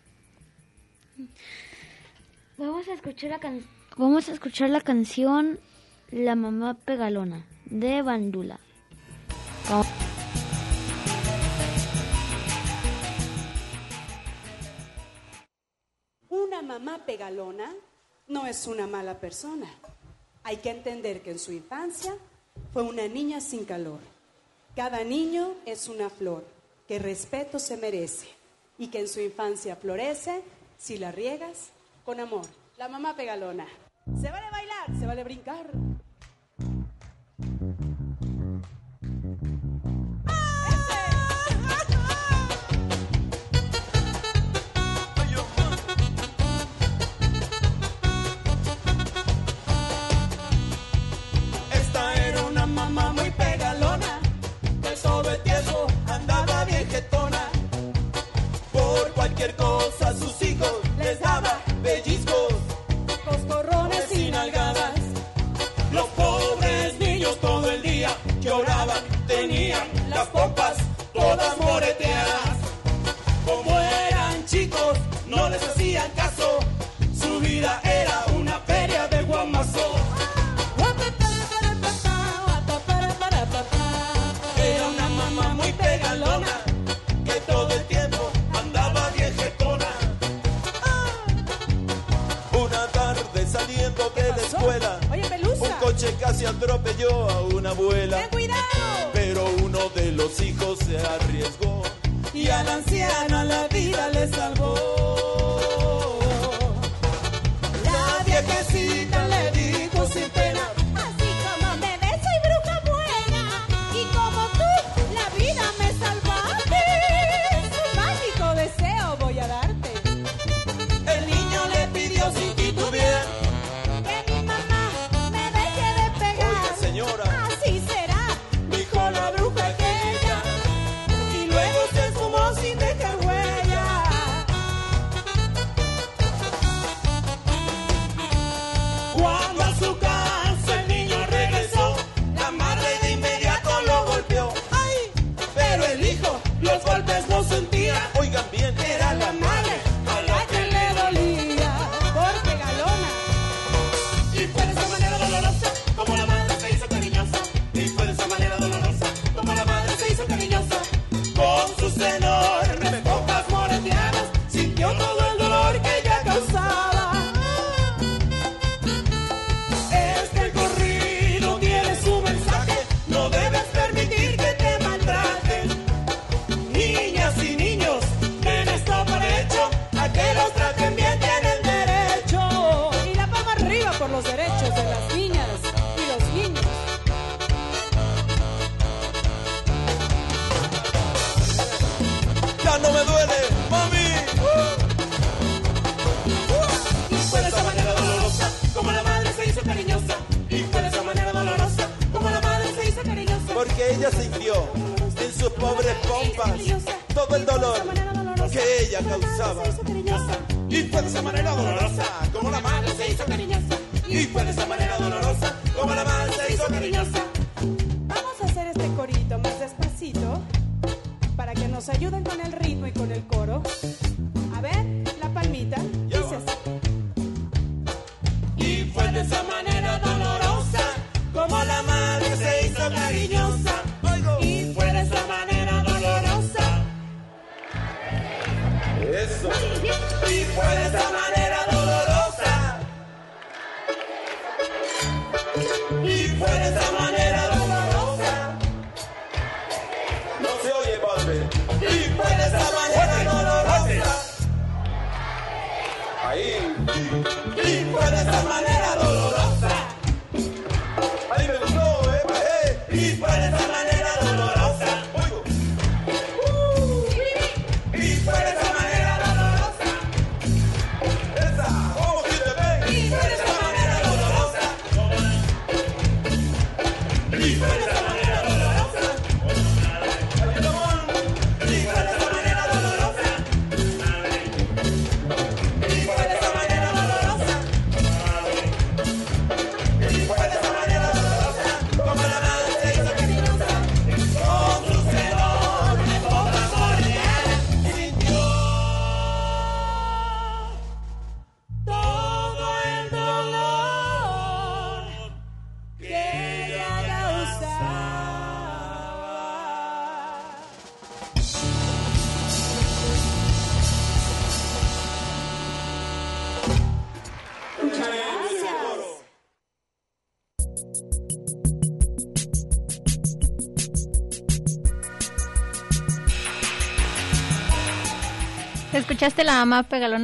Vamos 2.56 2.88
a 2.88 2.94
escuchar 2.94 3.30
la, 3.30 3.38
can- 3.38 3.62
Vamos 3.98 4.28
a 4.30 4.32
escuchar 4.32 4.70
la 4.70 4.80
canción 4.80 5.58
La 6.10 6.34
mamá 6.34 6.74
pegalona 6.74 7.44
de 7.66 8.00
Bandula. 8.00 8.58
Vamos- 9.68 9.86
Una 16.28 16.62
mamá 16.62 17.04
pegalona 17.06 17.72
no 18.28 18.46
es 18.46 18.66
una 18.66 18.86
mala 18.86 19.20
persona. 19.20 19.68
Hay 20.42 20.58
que 20.58 20.70
entender 20.70 21.22
que 21.22 21.30
en 21.32 21.38
su 21.38 21.52
infancia 21.52 22.16
fue 22.72 22.82
una 22.82 23.06
niña 23.08 23.40
sin 23.40 23.64
calor. 23.64 24.00
Cada 24.74 25.04
niño 25.04 25.54
es 25.64 25.88
una 25.88 26.10
flor 26.10 26.44
que 26.86 26.98
respeto 26.98 27.58
se 27.58 27.76
merece 27.76 28.28
y 28.78 28.88
que 28.88 29.00
en 29.00 29.08
su 29.08 29.20
infancia 29.20 29.76
florece 29.76 30.42
si 30.78 30.98
la 30.98 31.12
riegas 31.12 31.70
con 32.04 32.20
amor. 32.20 32.46
La 32.76 32.88
mamá 32.88 33.16
pegalona. 33.16 33.66
Se 34.20 34.30
vale 34.30 34.50
bailar, 34.50 34.98
se 34.98 35.06
vale 35.06 35.24
brincar, 35.24 35.66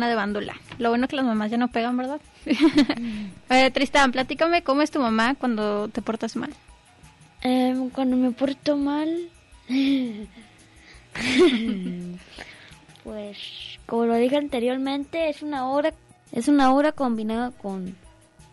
de 0.06 0.14
Bandula. 0.14 0.54
Lo 0.78 0.90
bueno 0.90 1.08
que 1.08 1.16
las 1.16 1.24
mamás 1.24 1.50
ya 1.50 1.56
no 1.56 1.68
pegan, 1.68 1.96
¿verdad? 1.96 2.20
eh, 3.50 3.70
Tristán, 3.70 4.12
platícame 4.12 4.62
cómo 4.62 4.82
es 4.82 4.90
tu 4.90 5.00
mamá 5.00 5.34
cuando 5.34 5.88
te 5.88 6.02
portas 6.02 6.36
mal. 6.36 6.52
Em, 7.40 7.90
cuando 7.90 8.16
me 8.16 8.30
porto 8.30 8.76
mal, 8.76 9.28
pues 13.04 13.38
como 13.86 14.06
lo 14.06 14.14
dije 14.14 14.36
anteriormente, 14.36 15.28
es 15.28 15.42
una 15.42 15.68
obra, 15.68 15.92
es 16.30 16.46
una 16.48 16.72
obra 16.72 16.92
combinada 16.92 17.50
con 17.50 17.96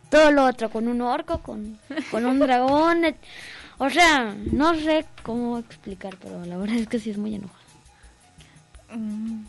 todo 0.09 0.31
lo 0.31 0.45
otro, 0.45 0.69
con 0.69 0.87
un 0.87 1.01
orco, 1.01 1.43
con, 1.43 1.77
con 2.09 2.25
un 2.25 2.39
dragón. 2.39 3.03
O 3.77 3.89
sea, 3.89 4.35
no 4.51 4.73
sé 4.75 5.05
cómo 5.23 5.59
explicar, 5.59 6.17
pero 6.19 6.43
la 6.45 6.57
verdad 6.57 6.77
es 6.77 6.87
que 6.87 6.99
sí 6.99 7.11
es 7.11 7.17
muy 7.17 7.35
enojada. 7.35 7.59
Mm, 8.95 9.43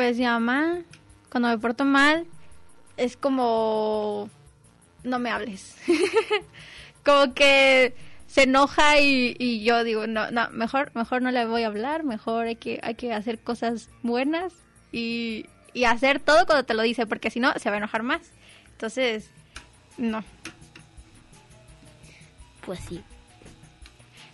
Pues 0.00 0.16
mi 0.16 0.24
mamá, 0.24 0.78
cuando 1.30 1.50
me 1.50 1.58
porto 1.58 1.84
mal, 1.84 2.26
es 2.96 3.18
como... 3.18 4.30
No 5.04 5.18
me 5.18 5.28
hables. 5.28 5.76
como 7.04 7.34
que 7.34 7.94
se 8.26 8.44
enoja 8.44 8.98
y, 8.98 9.36
y 9.38 9.62
yo 9.62 9.84
digo, 9.84 10.06
no, 10.06 10.30
no, 10.30 10.48
mejor, 10.52 10.90
mejor 10.94 11.20
no 11.20 11.30
le 11.30 11.44
voy 11.44 11.64
a 11.64 11.66
hablar, 11.66 12.02
mejor 12.02 12.46
hay 12.46 12.56
que, 12.56 12.80
hay 12.82 12.94
que 12.94 13.12
hacer 13.12 13.40
cosas 13.40 13.90
buenas 14.02 14.54
y, 14.90 15.44
y 15.74 15.84
hacer 15.84 16.18
todo 16.18 16.46
cuando 16.46 16.64
te 16.64 16.72
lo 16.72 16.80
dice, 16.80 17.06
porque 17.06 17.28
si 17.28 17.38
no, 17.38 17.52
se 17.58 17.68
va 17.68 17.74
a 17.74 17.78
enojar 17.80 18.02
más. 18.02 18.32
Entonces, 18.70 19.28
no. 19.98 20.24
Pues 22.64 22.80
sí. 22.88 23.04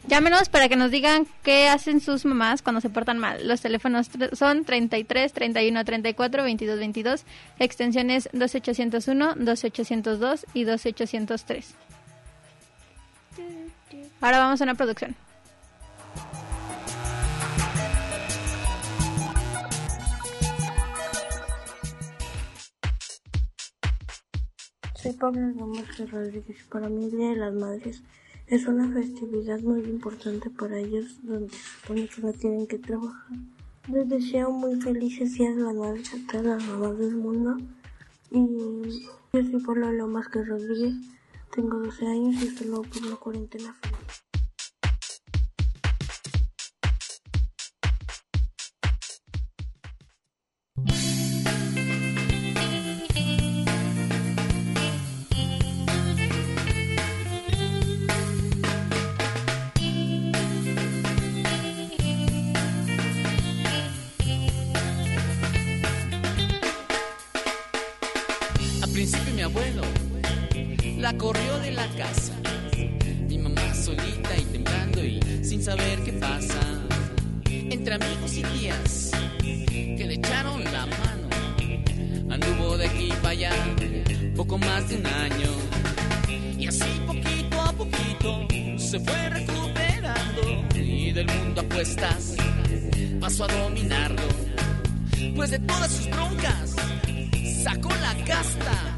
Llámenos 0.09 0.49
para 0.49 0.69
que 0.69 0.77
nos 0.77 0.93
digan 0.93 1.27
qué 1.43 1.69
hacen 1.69 2.01
sus 2.01 2.25
mamás 2.25 2.63
cuando 2.63 2.81
se 2.81 2.91
portan 2.91 3.19
mal. 3.19 3.47
Los 3.49 3.61
teléfonos 3.61 4.09
son 4.35 4.65
33 4.65 5.33
31 5.33 5.85
34 5.85 6.45
22 6.45 6.79
22, 6.79 7.25
extensiones 7.59 8.29
12801, 8.33 9.35
12802 9.35 10.47
y 10.55 10.63
12803. 10.63 11.75
Ahora 14.21 14.39
vamos 14.39 14.61
a 14.61 14.65
una 14.65 14.75
producción. 14.77 15.17
Soy 24.95 25.13
Pablo 25.15 25.53
Gómez 25.55 26.11
Rodríguez. 26.11 26.65
Para 26.71 26.89
mí 26.89 27.07
el 27.07 27.11
Día 27.11 27.31
de 27.31 27.37
las 27.37 27.55
Madres 27.55 28.03
es 28.49 28.67
una 28.67 28.89
festividad 28.93 29.61
muy 29.61 29.81
importante 29.81 30.51
para 30.51 30.79
ellos 30.79 31.19
donde 31.23 31.51
se 31.51 31.59
supone 31.59 32.09
que 32.09 32.23
no 32.23 32.33
tienen 32.33 32.67
que 32.67 32.79
trabajar. 32.79 33.37
Les 33.93 34.09
deseo 34.09 34.51
muy 34.51 34.81
felices 34.81 35.35
días 35.35 35.57
madres 35.57 36.13
a 36.15 36.31
todas 36.31 36.47
las 36.47 36.65
mamás 36.67 36.99
del 36.99 37.17
mundo. 37.17 37.57
Y 38.31 38.39
yo 39.33 39.43
soy 39.43 39.63
Pablo 39.65 39.93
Lomas 39.93 40.29
Rodríguez, 40.33 40.95
tengo 41.55 41.79
12 41.79 42.07
años 42.07 42.43
y 42.43 42.49
estoy 42.49 42.69
por 42.69 43.07
una 43.07 43.17
cuarentena 43.17 43.75
feliz. 43.75 44.26
Y 78.29 78.43
tías 78.43 79.13
que 79.41 80.05
le 80.05 80.15
echaron 80.15 80.65
la 80.65 80.85
mano. 80.87 81.29
Anduvo 82.29 82.77
de 82.77 82.87
aquí 82.87 83.09
para 83.23 83.29
allá 83.29 83.53
poco 84.35 84.59
más 84.59 84.89
de 84.89 84.97
un 84.97 85.07
año. 85.07 85.51
Y 86.59 86.67
así 86.67 87.01
poquito 87.07 87.61
a 87.63 87.73
poquito 87.73 88.49
se 88.79 88.99
fue 88.99 89.31
recuperando. 89.31 90.43
Y 90.75 91.13
del 91.13 91.27
mundo 91.27 91.61
apuestas 91.61 92.35
pasó 93.21 93.45
a 93.45 93.47
dominarlo. 93.47 94.29
Pues 95.37 95.53
de 95.53 95.61
todas 95.61 95.93
sus 95.93 96.11
broncas 96.11 96.75
sacó 97.63 97.91
la 97.91 98.15
casta. 98.25 98.97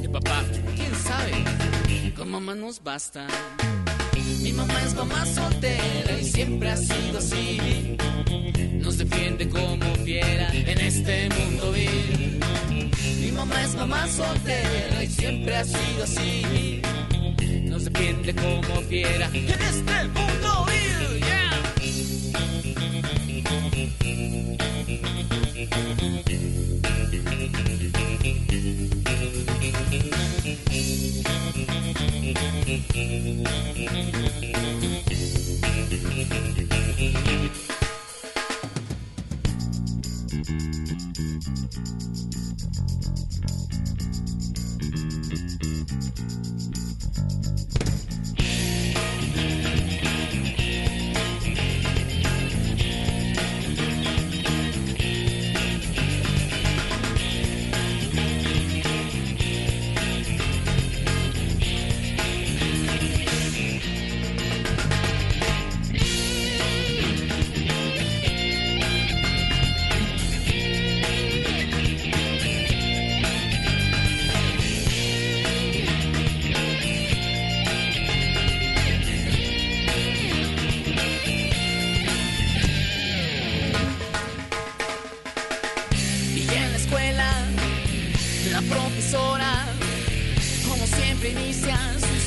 De 0.00 0.08
papá, 0.08 0.42
quién 0.76 0.94
sabe, 0.94 2.12
con 2.16 2.30
mamá 2.30 2.54
nos 2.54 2.82
basta. 2.82 3.26
Mi 4.60 4.66
mamá 4.66 4.82
es 4.84 4.94
mamá 4.94 5.24
soltera 5.24 6.20
y 6.20 6.24
siempre 6.24 6.68
ha 6.70 6.76
sido 6.76 7.18
así. 7.18 7.96
Nos 8.74 8.98
defiende 8.98 9.48
como 9.48 9.94
fiera 10.04 10.50
en 10.52 10.78
este 10.80 11.30
mundo 11.30 11.72
vil. 11.72 12.40
Mi 13.22 13.32
mamá 13.32 13.62
es 13.62 13.74
mamá 13.74 14.06
soltera 14.06 15.02
y 15.02 15.06
siempre 15.06 15.56
ha 15.56 15.64
sido 15.64 16.04
así. 16.04 16.82
Nos 17.70 17.86
defiende 17.86 18.34
como 18.34 18.82
fiera 18.82 19.30
en 19.32 19.48
este 19.48 20.08
mundo 20.08 20.66
vil. 20.66 21.20
Yeah. 25.70 26.59
Y 27.52 28.20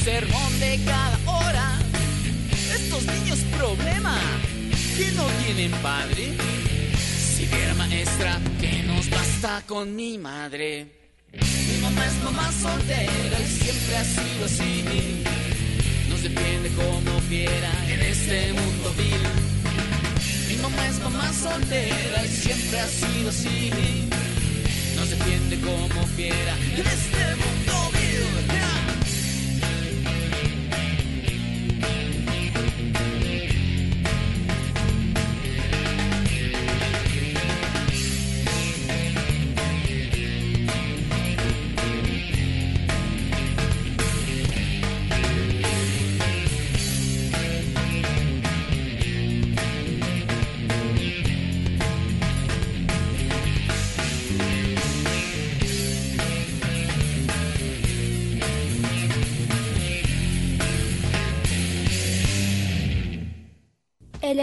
sermón 0.03 0.59
de 0.59 0.79
cada 0.85 1.17
hora. 1.25 1.79
Estos 2.75 3.05
niños 3.05 3.39
problema, 3.57 4.19
que 4.97 5.11
no 5.13 5.25
tienen 5.43 5.71
padre. 5.81 6.33
Si 7.35 7.45
viera 7.45 7.73
maestra, 7.75 8.39
que 8.59 8.83
nos 8.83 9.09
basta 9.09 9.63
con 9.65 9.95
mi 9.95 10.17
madre. 10.17 10.87
Mi 11.31 11.77
mamá 11.81 12.05
es 12.05 12.23
mamá 12.23 12.51
soltera 12.51 13.37
y 13.39 13.63
siempre 13.63 13.95
ha 13.97 14.03
sido 14.03 14.45
así. 14.45 14.83
Nos 16.09 16.21
defiende 16.21 16.69
como 16.81 17.19
fiera 17.21 17.71
en 17.87 18.01
este 18.01 18.53
mundo 18.53 18.93
vil. 18.97 19.23
Mi 20.49 20.55
mamá 20.61 20.87
es 20.87 20.99
mamá 20.99 21.31
soltera 21.33 22.25
y 22.25 22.27
siempre 22.27 22.79
ha 22.79 22.87
sido 22.87 23.29
así. 23.29 23.71
Nos 24.97 25.09
defiende 25.09 25.59
como 25.61 26.07
fiera 26.17 26.55
en 26.77 26.87
este 26.87 27.25
mundo 27.41 27.62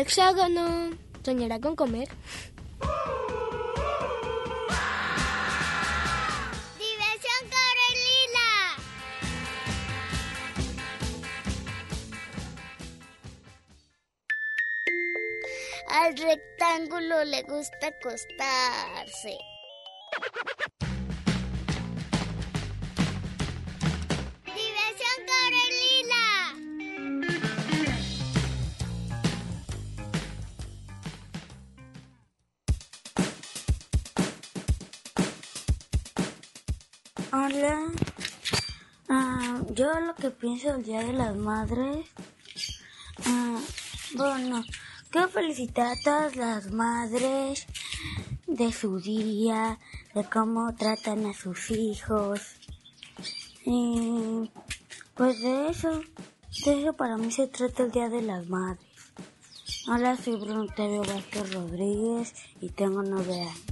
hexágono 0.00 0.90
soñará 1.24 1.60
con 1.60 1.76
comer. 1.76 2.08
Diversión 6.78 7.42
Corelila. 7.54 8.50
Al 15.88 16.16
rectángulo 16.16 17.24
le 17.24 17.42
gusta 17.42 17.88
acostarse. 17.88 19.38
Hola. 37.32 37.92
Ah, 39.08 39.62
yo 39.72 40.00
lo 40.00 40.16
que 40.16 40.30
pienso 40.30 40.72
del 40.72 40.82
Día 40.82 41.04
de 41.04 41.12
las 41.12 41.36
Madres. 41.36 42.04
ah, 43.24 43.60
bueno, 44.16 44.64
quiero 45.10 45.28
felicitar 45.28 45.92
a 45.92 46.00
todas 46.02 46.34
las 46.34 46.72
madres 46.72 47.68
de 48.48 48.72
su 48.72 48.98
día, 48.98 49.78
de 50.12 50.24
cómo 50.24 50.74
tratan 50.74 51.24
a 51.26 51.32
sus 51.32 51.70
hijos. 51.70 52.40
Y 53.64 54.50
pues 55.14 55.40
de 55.40 55.68
eso, 55.68 56.00
de 56.64 56.82
eso 56.82 56.94
para 56.94 57.16
mí 57.16 57.30
se 57.30 57.46
trata 57.46 57.84
el 57.84 57.92
Día 57.92 58.08
de 58.08 58.22
las 58.22 58.48
Madres. 58.48 58.84
Hola, 59.88 60.16
soy 60.16 60.34
Bruno 60.34 60.66
Tevio 60.74 61.04
Vázquez 61.04 61.54
Rodríguez 61.54 62.34
y 62.60 62.70
tengo 62.70 63.04
nueve 63.04 63.42
años. 63.42 63.69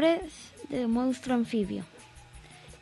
De 0.00 0.86
monstruo 0.86 1.36
anfibio. 1.36 1.84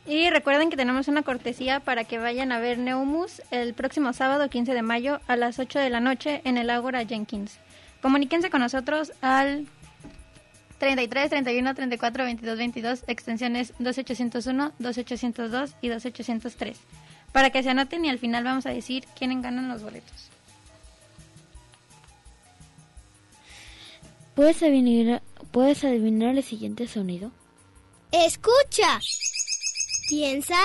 Y 0.05 0.29
recuerden 0.29 0.69
que 0.69 0.77
tenemos 0.77 1.07
una 1.07 1.21
cortesía 1.21 1.79
para 1.79 2.03
que 2.03 2.17
vayan 2.17 2.51
a 2.51 2.59
ver 2.59 2.77
Neumus 2.77 3.41
el 3.51 3.73
próximo 3.73 4.13
sábado 4.13 4.49
15 4.49 4.73
de 4.73 4.81
mayo 4.81 5.19
a 5.27 5.35
las 5.35 5.59
8 5.59 5.79
de 5.79 5.89
la 5.89 5.99
noche 5.99 6.41
en 6.45 6.57
el 6.57 6.69
Ágora 6.69 7.05
Jenkins. 7.05 7.59
Comuníquense 8.01 8.49
con 8.49 8.61
nosotros 8.61 9.11
al 9.21 9.67
33 10.79 11.29
31 11.29 11.75
34 11.75 12.23
22 12.23 12.57
22 12.57 13.03
extensiones 13.07 13.73
2801, 13.79 14.73
2802 14.79 15.75
y 15.81 15.89
2803 15.89 16.79
para 17.31 17.49
que 17.49 17.63
se 17.63 17.69
anoten 17.69 18.05
y 18.05 18.09
al 18.09 18.19
final 18.19 18.43
vamos 18.43 18.65
a 18.65 18.71
decir 18.71 19.05
quiénes 19.17 19.41
ganan 19.41 19.67
los 19.67 19.83
boletos. 19.83 20.31
¿Puedes 24.35 24.61
adivinar, 24.63 25.21
¿Puedes 25.51 25.83
adivinar 25.83 26.35
el 26.35 26.43
siguiente 26.43 26.87
sonido? 26.87 27.31
Escucha. 28.11 28.99
Piensa. 30.09 30.55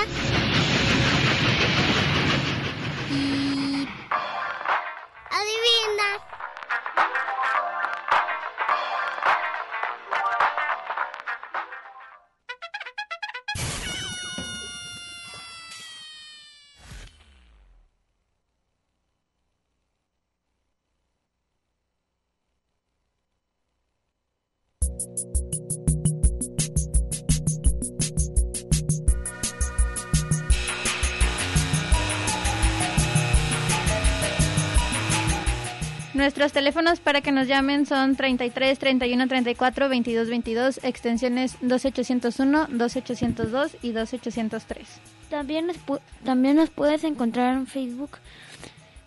Nuestros 36.45 36.61
teléfonos 36.61 37.01
para 37.01 37.23
que 37.23 37.33
nos 37.33 37.49
llamen 37.49 37.87
son 37.87 38.17
33 38.17 38.79
31 38.79 39.29
34 39.29 39.89
22 39.89 40.29
22, 40.29 40.81
extensiones 40.85 41.57
2801, 41.63 42.67
2802 42.69 43.77
y 43.81 43.93
2803. 43.93 44.87
También 45.31 45.67
nos, 45.69 45.79
pu- 45.87 46.03
también 46.23 46.57
nos 46.57 46.69
puedes 46.69 47.03
encontrar 47.05 47.55
en 47.55 47.67
Facebook 47.67 48.19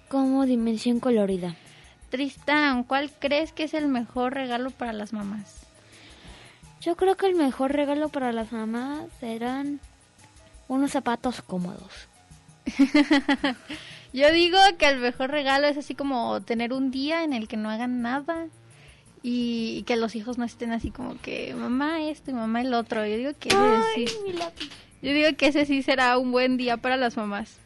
como 0.09 0.47
Dimensión 0.47 0.99
Colorida. 0.99 1.53
Tristan, 2.09 2.83
¿cuál 2.83 3.11
crees 3.19 3.51
que 3.51 3.65
es 3.65 3.75
el 3.75 3.87
mejor 3.87 4.33
regalo 4.33 4.71
para 4.71 4.91
las 4.91 5.13
mamás? 5.13 5.57
Yo 6.81 6.95
creo 6.95 7.17
que 7.17 7.27
el 7.27 7.35
mejor 7.35 7.71
regalo 7.71 8.09
para 8.09 8.31
las 8.31 8.51
mamás 8.51 9.03
serán 9.19 9.79
unos 10.67 10.89
zapatos 10.89 11.43
cómodos. 11.43 12.07
Yo 14.17 14.31
digo 14.31 14.57
que 14.79 14.87
el 14.89 14.97
mejor 14.97 15.29
regalo 15.29 15.67
es 15.67 15.77
así 15.77 15.93
como 15.93 16.41
tener 16.41 16.73
un 16.73 16.89
día 16.89 17.23
en 17.23 17.33
el 17.33 17.47
que 17.47 17.55
no 17.55 17.69
hagan 17.69 18.01
nada 18.01 18.47
y 19.21 19.83
que 19.83 19.95
los 19.95 20.15
hijos 20.15 20.39
no 20.39 20.43
estén 20.45 20.71
así 20.71 20.89
como 20.89 21.21
que 21.21 21.53
mamá 21.53 22.01
esto 22.01 22.31
y 22.31 22.33
mamá 22.33 22.61
el 22.61 22.73
otro. 22.73 23.05
Yo 23.05 23.15
digo 23.15 23.31
que 23.39 23.49
ese 23.49 24.07
sí, 24.07 24.15
yo 25.03 25.13
digo 25.13 25.29
que 25.37 25.47
ese 25.47 25.65
sí 25.67 25.83
será 25.83 26.17
un 26.17 26.31
buen 26.31 26.57
día 26.57 26.77
para 26.77 26.97
las 26.97 27.15
mamás. 27.15 27.57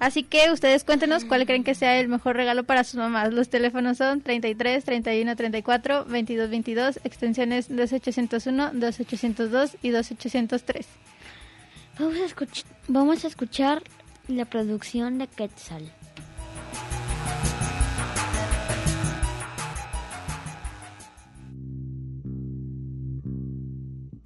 Así 0.00 0.24
que 0.24 0.50
ustedes 0.50 0.82
cuéntenos 0.82 1.24
cuál 1.24 1.46
creen 1.46 1.62
que 1.62 1.76
sea 1.76 2.00
el 2.00 2.08
mejor 2.08 2.34
regalo 2.34 2.64
para 2.64 2.82
sus 2.82 2.96
mamás. 2.96 3.32
Los 3.32 3.48
teléfonos 3.48 3.98
son 3.98 4.22
33 4.22 4.84
31 4.84 5.36
34 5.36 6.04
22 6.06 6.50
22, 6.50 7.00
extensiones 7.04 7.68
2801, 7.68 8.72
2802 8.74 9.76
y 9.82 9.90
2803. 9.90 10.86
Vamos 12.00 12.16
a, 12.16 12.24
escuch- 12.24 12.64
vamos 12.88 13.24
a 13.24 13.28
escuchar 13.28 13.82
la 14.28 14.44
producción 14.44 15.18
de 15.18 15.26
Quetzal. 15.26 15.92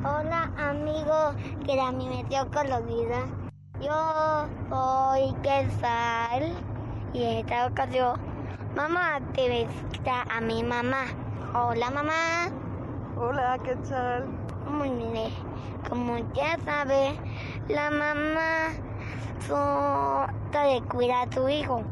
Hola 0.05 0.53
amigo 0.59 1.34
que 1.64 1.76
la 1.76 1.92
mi 1.92 2.09
metió 2.09 2.49
colorida. 2.51 3.26
Yo 3.80 4.49
soy 4.68 5.34
Quetzal 5.42 6.53
y 7.14 7.22
en 7.22 7.38
esta 7.38 7.66
ocasión 7.66 8.20
mamá 8.76 9.20
te 9.34 9.49
visita 9.49 10.22
a 10.30 10.40
mi 10.42 10.62
mamá. 10.62 11.07
Hola 11.55 11.90
mamá. 11.90 12.51
Hola, 13.16 13.59
¿qué 13.64 13.74
tal? 13.88 14.26
Muy 14.70 14.90
bien. 14.90 15.32
Como 15.88 16.18
ya 16.34 16.59
sabe, 16.64 17.18
la 17.68 17.90
mamá 17.90 18.86
trata 19.46 20.62
de 20.64 20.82
cuidar 20.82 21.28
a 21.28 21.32
su 21.32 21.48
hijo, 21.48 21.82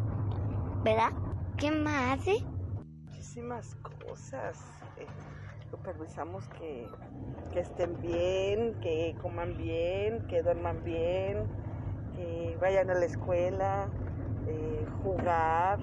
¿verdad? 0.83 1.11
¿Qué 1.57 1.71
más 1.71 2.19
hace? 2.21 2.35
Muchísimas 3.07 3.75
cosas. 3.77 4.59
Eh, 4.97 5.07
supervisamos 5.71 6.49
que, 6.49 6.91
que 7.53 7.61
estén 7.61 8.01
bien, 8.01 8.75
que 8.81 9.15
coman 9.21 9.57
bien, 9.57 10.27
que 10.29 10.43
duerman 10.43 10.83
bien, 10.85 11.49
que 12.15 12.57
vayan 12.61 12.91
a 12.91 12.95
la 12.95 13.05
escuela, 13.07 13.89
eh, 14.47 14.87
jugar. 15.03 15.79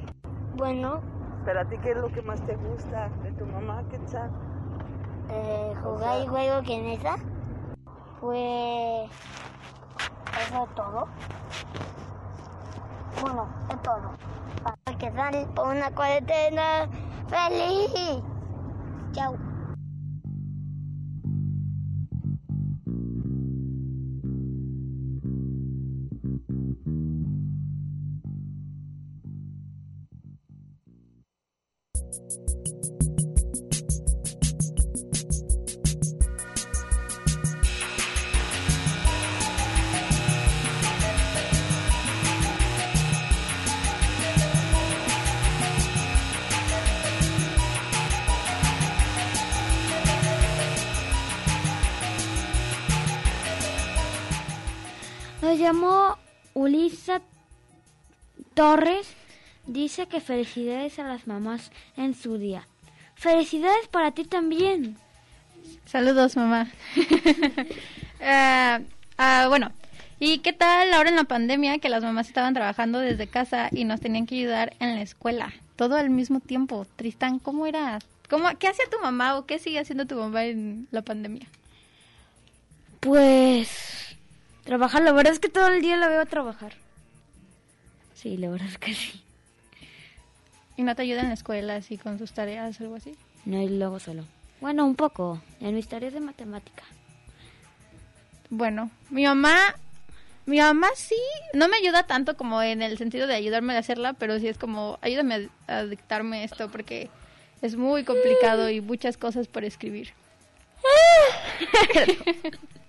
Bueno, 0.55 1.01
Pero 1.45 1.61
a 1.61 1.65
ti, 1.65 1.77
¿qué 1.81 1.91
es 1.91 1.97
lo 1.97 2.09
que 2.09 2.21
más 2.21 2.41
te 2.45 2.55
gusta 2.55 3.09
de 3.23 3.31
tu 3.31 3.45
mamá? 3.45 3.83
¿Qué 3.89 3.97
tal? 4.11 4.29
eh, 5.29 5.73
jugar 5.83 6.21
y 6.21 6.27
juego 6.27 6.61
que 6.63 6.73
en 6.75 6.85
esa. 6.87 7.15
Pues 8.19 9.09
es 10.41 10.75
todo. 10.75 11.07
Bueno, 13.21 13.47
es 13.69 13.81
todo. 13.81 14.11
Para 14.63 14.97
que 14.97 15.11
por 15.55 15.67
una 15.67 15.91
cuarentena 15.91 16.87
feliz. 17.29 18.23
Chao. 19.13 19.50
Ulisa 56.53 57.21
Torres. 58.53 59.07
Dice 59.67 60.07
que 60.07 60.19
felicidades 60.19 60.99
a 60.99 61.03
las 61.03 61.27
mamás 61.27 61.71
en 61.95 62.13
su 62.13 62.37
día. 62.37 62.67
Felicidades 63.15 63.87
para 63.87 64.11
ti 64.11 64.25
también. 64.25 64.97
Saludos, 65.85 66.35
mamá. 66.35 66.71
Ah, 68.23 68.81
ah, 69.17 69.47
bueno, 69.49 69.71
¿y 70.19 70.39
qué 70.39 70.53
tal 70.53 70.93
ahora 70.93 71.09
en 71.09 71.15
la 71.15 71.23
pandemia 71.23 71.79
que 71.79 71.89
las 71.89 72.03
mamás 72.03 72.27
estaban 72.27 72.53
trabajando 72.53 72.99
desde 72.99 73.25
casa 73.25 73.69
y 73.71 73.83
nos 73.83 73.99
tenían 73.99 74.27
que 74.27 74.35
ayudar 74.35 74.75
en 74.79 74.93
la 74.93 75.01
escuela? 75.01 75.51
Todo 75.75 75.95
al 75.95 76.11
mismo 76.11 76.39
tiempo. 76.39 76.85
Tristán, 76.97 77.39
¿cómo 77.39 77.65
era? 77.65 77.97
¿Cómo, 78.29 78.47
¿Qué 78.59 78.67
hacía 78.67 78.85
tu 78.91 78.99
mamá 78.99 79.37
o 79.37 79.47
qué 79.47 79.57
sigue 79.57 79.79
haciendo 79.79 80.05
tu 80.05 80.17
mamá 80.17 80.45
en 80.45 80.87
la 80.91 81.01
pandemia? 81.01 81.47
Pues 82.99 83.90
trabajar, 84.63 85.01
la 85.01 85.11
verdad 85.11 85.33
es 85.33 85.39
que 85.39 85.49
todo 85.49 85.67
el 85.67 85.81
día 85.81 85.97
la 85.97 86.07
veo 86.07 86.25
trabajar. 86.25 86.73
Sí, 88.13 88.37
la 88.37 88.49
verdad 88.49 88.67
es 88.67 88.77
que 88.77 88.93
sí. 88.93 89.23
¿Y 90.77 90.83
no 90.83 90.95
te 90.95 91.01
ayuda 91.01 91.21
en 91.21 91.29
la 91.29 91.33
escuela 91.33 91.75
así 91.75 91.97
con 91.97 92.17
sus 92.17 92.33
tareas 92.33 92.79
o 92.79 92.83
algo 92.83 92.95
así? 92.95 93.15
No, 93.45 93.61
y 93.61 93.69
luego 93.69 93.99
solo. 93.99 94.25
Bueno, 94.59 94.85
un 94.85 94.95
poco. 94.95 95.41
En 95.59 95.75
mis 95.75 95.87
tareas 95.87 96.13
de 96.13 96.19
matemática. 96.19 96.83
Bueno, 98.49 98.91
mi 99.09 99.25
mamá, 99.25 99.57
mi 100.45 100.59
mamá 100.59 100.87
sí, 100.95 101.15
no 101.53 101.67
me 101.67 101.77
ayuda 101.77 102.03
tanto 102.03 102.37
como 102.37 102.61
en 102.61 102.81
el 102.81 102.97
sentido 102.97 103.27
de 103.27 103.35
ayudarme 103.35 103.75
a 103.75 103.79
hacerla, 103.79 104.13
pero 104.13 104.39
sí 104.39 104.47
es 104.47 104.57
como, 104.57 104.99
ayúdame 105.01 105.49
a, 105.67 105.77
a 105.77 105.85
dictarme 105.85 106.43
esto 106.43 106.69
porque 106.69 107.09
es 107.61 107.75
muy 107.75 108.03
complicado 108.03 108.69
y 108.69 108.81
muchas 108.81 109.17
cosas 109.17 109.47
por 109.47 109.63
escribir. 109.63 110.13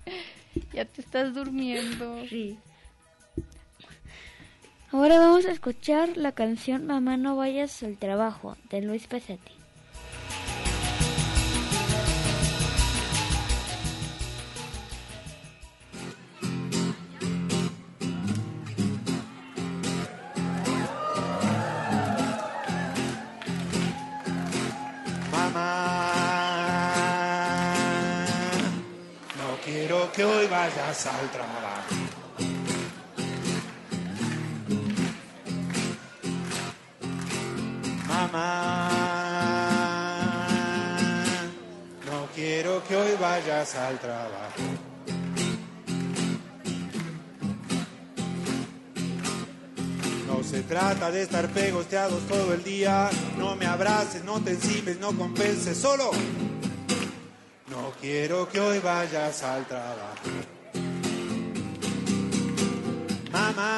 ya 0.72 0.84
te 0.84 1.00
estás 1.00 1.34
durmiendo. 1.34 2.24
Sí. 2.28 2.58
Ahora 4.90 5.18
vamos 5.18 5.46
a 5.46 5.52
escuchar 5.52 6.16
la 6.18 6.32
canción 6.32 6.86
Mamá 6.86 7.16
no 7.16 7.34
vayas 7.36 7.82
al 7.82 7.96
trabajo 7.96 8.56
de 8.70 8.82
Luis 8.82 9.06
Pesetti. 9.06 9.61
Que 30.10 30.24
hoy 30.24 30.46
vayas 30.46 31.06
al 31.06 31.30
trabajo. 31.30 31.94
Mamá, 38.08 38.88
no 42.10 42.26
quiero 42.34 42.82
que 42.84 42.96
hoy 42.96 43.12
vayas 43.20 43.74
al 43.76 43.98
trabajo. 43.98 44.62
No 50.26 50.42
se 50.42 50.62
trata 50.62 51.10
de 51.10 51.22
estar 51.22 51.48
pegosteados 51.48 52.26
todo 52.26 52.54
el 52.54 52.64
día. 52.64 53.10
No 53.38 53.54
me 53.56 53.66
abraces, 53.66 54.24
no 54.24 54.40
te 54.40 54.52
encimes, 54.52 54.98
no 54.98 55.16
compenses. 55.16 55.78
Solo 55.78 56.10
quiero 58.02 58.46
que 58.48 58.60
hoy 58.60 58.80
vayas 58.80 59.42
al 59.44 59.64
trabajo. 59.66 60.28
Mamá, 63.30 63.70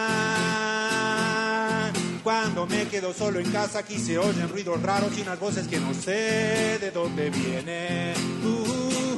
cuando 2.25 2.67
me 2.67 2.87
quedo 2.89 3.13
solo 3.13 3.39
en 3.39 3.53
casa 3.53 3.81
aquí 3.81 3.99
se 3.99 4.17
oyen 4.19 4.49
ruidos 4.49 4.83
raros 4.83 5.17
y 5.19 5.21
unas 5.21 5.39
voces 5.39 5.69
que 5.69 5.79
no 5.79 5.93
sé 5.93 6.79
de 6.81 6.91
dónde 6.91 7.29
vienen. 7.29 8.15
Uh, 8.43 8.65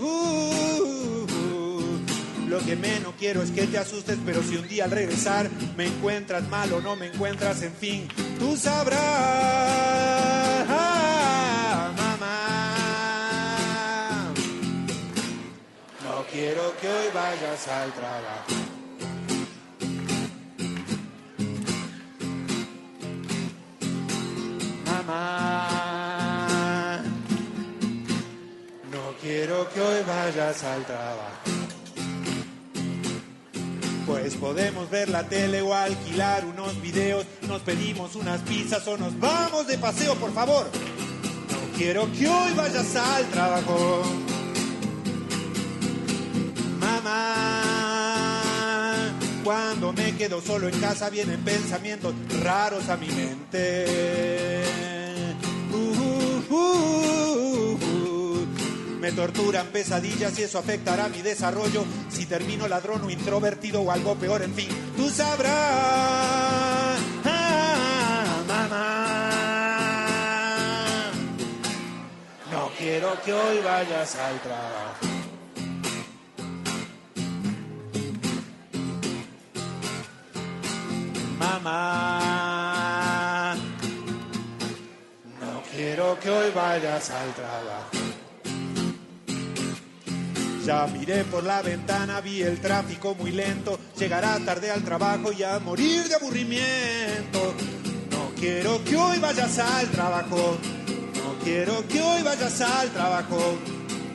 uh, 0.04 1.24
uh. 1.24 1.28
Lo 2.48 2.59
que 2.59 2.74
menos 2.74 3.14
quiero 3.18 3.42
es 3.42 3.52
que 3.52 3.66
te 3.68 3.78
asustes, 3.78 4.18
pero 4.26 4.42
si 4.42 4.57
un 4.57 4.66
día 4.68 4.84
al 4.84 4.90
regresar 4.90 5.48
me 5.76 5.86
encuentras 5.86 6.48
mal 6.48 6.72
o 6.72 6.80
no 6.80 6.96
me 6.96 7.07
encuentras, 7.07 7.62
en 7.62 7.72
fin, 7.74 8.09
tú 8.40 8.57
sabrás. 8.57 10.15
Vayas 17.14 17.68
al 17.68 17.93
trabajo. 17.93 18.53
Mamá, 24.84 25.68
no 28.93 29.14
quiero 29.20 29.68
que 29.72 29.80
hoy 29.80 30.03
vayas 30.07 30.62
al 30.64 30.84
trabajo. 30.84 31.16
Pues 34.07 34.34
podemos 34.34 34.91
ver 34.91 35.09
la 35.09 35.24
tele 35.24 35.62
o 35.62 35.74
alquilar 35.74 36.45
unos 36.45 36.80
videos, 36.80 37.24
nos 37.49 37.62
pedimos 37.62 38.14
unas 38.14 38.41
pizzas 38.43 38.87
o 38.87 38.97
nos 38.97 39.18
vamos 39.18 39.66
de 39.66 39.78
paseo, 39.78 40.14
por 40.16 40.32
favor. 40.32 40.66
No 41.51 41.76
quiero 41.76 42.11
que 42.12 42.28
hoy 42.28 42.53
vayas 42.55 42.95
al 42.95 43.24
trabajo. 43.26 44.26
Cuando 49.47 49.92
me 49.92 50.16
quedo 50.16 50.42
solo 50.42 50.68
en 50.68 50.76
casa 50.80 51.09
vienen 51.09 51.40
pensamientos 51.44 52.12
raros 52.42 52.88
a 52.88 52.97
mi 52.97 53.07
mente. 53.07 54.64
Uh, 55.72 56.53
uh, 56.53 57.78
uh. 57.80 58.47
Me 58.99 59.12
torturan 59.12 59.68
pesadillas 59.68 60.36
y 60.40 60.42
eso 60.42 60.59
afectará 60.59 61.09
mi 61.09 61.22
desarrollo. 61.22 61.84
Si 62.11 62.26
termino 62.26 62.66
ladrón 62.66 63.05
o 63.05 63.11
introvertido 63.11 63.82
o 63.82 63.92
algo 63.92 64.16
peor, 64.16 64.42
en 64.42 64.53
fin, 64.53 64.68
tú 64.97 65.09
sabrás. 65.11 65.55
Ah, 67.24 68.42
mamá, 68.49 69.53
no 72.51 72.68
quiero 72.76 73.16
que 73.24 73.32
hoy 73.32 73.61
vayas 73.64 74.16
al 74.16 74.40
trabajo. 74.40 75.05
No 85.40 85.62
quiero 85.74 86.18
que 86.20 86.30
hoy 86.30 86.50
vayas 86.54 87.11
al 87.11 87.32
trabajo. 87.34 87.90
Ya 90.64 90.86
miré 90.88 91.24
por 91.24 91.44
la 91.44 91.62
ventana, 91.62 92.20
vi 92.20 92.42
el 92.42 92.61
tráfico 92.61 93.14
muy 93.14 93.30
lento. 93.30 93.78
Llegará 93.96 94.38
tarde 94.40 94.70
al 94.70 94.82
trabajo 94.82 95.32
y 95.32 95.42
a 95.44 95.59
morir 95.61 96.09
de 96.09 96.16
aburrimiento. 96.16 97.54
No 98.11 98.32
quiero 98.38 98.82
que 98.84 98.96
hoy 98.96 99.18
vayas 99.18 99.59
al 99.59 99.88
trabajo. 99.90 100.59
No 101.14 101.44
quiero 101.44 101.86
que 101.86 102.02
hoy 102.02 102.22
vayas 102.22 102.61
al 102.61 102.90
trabajo. 102.90 103.38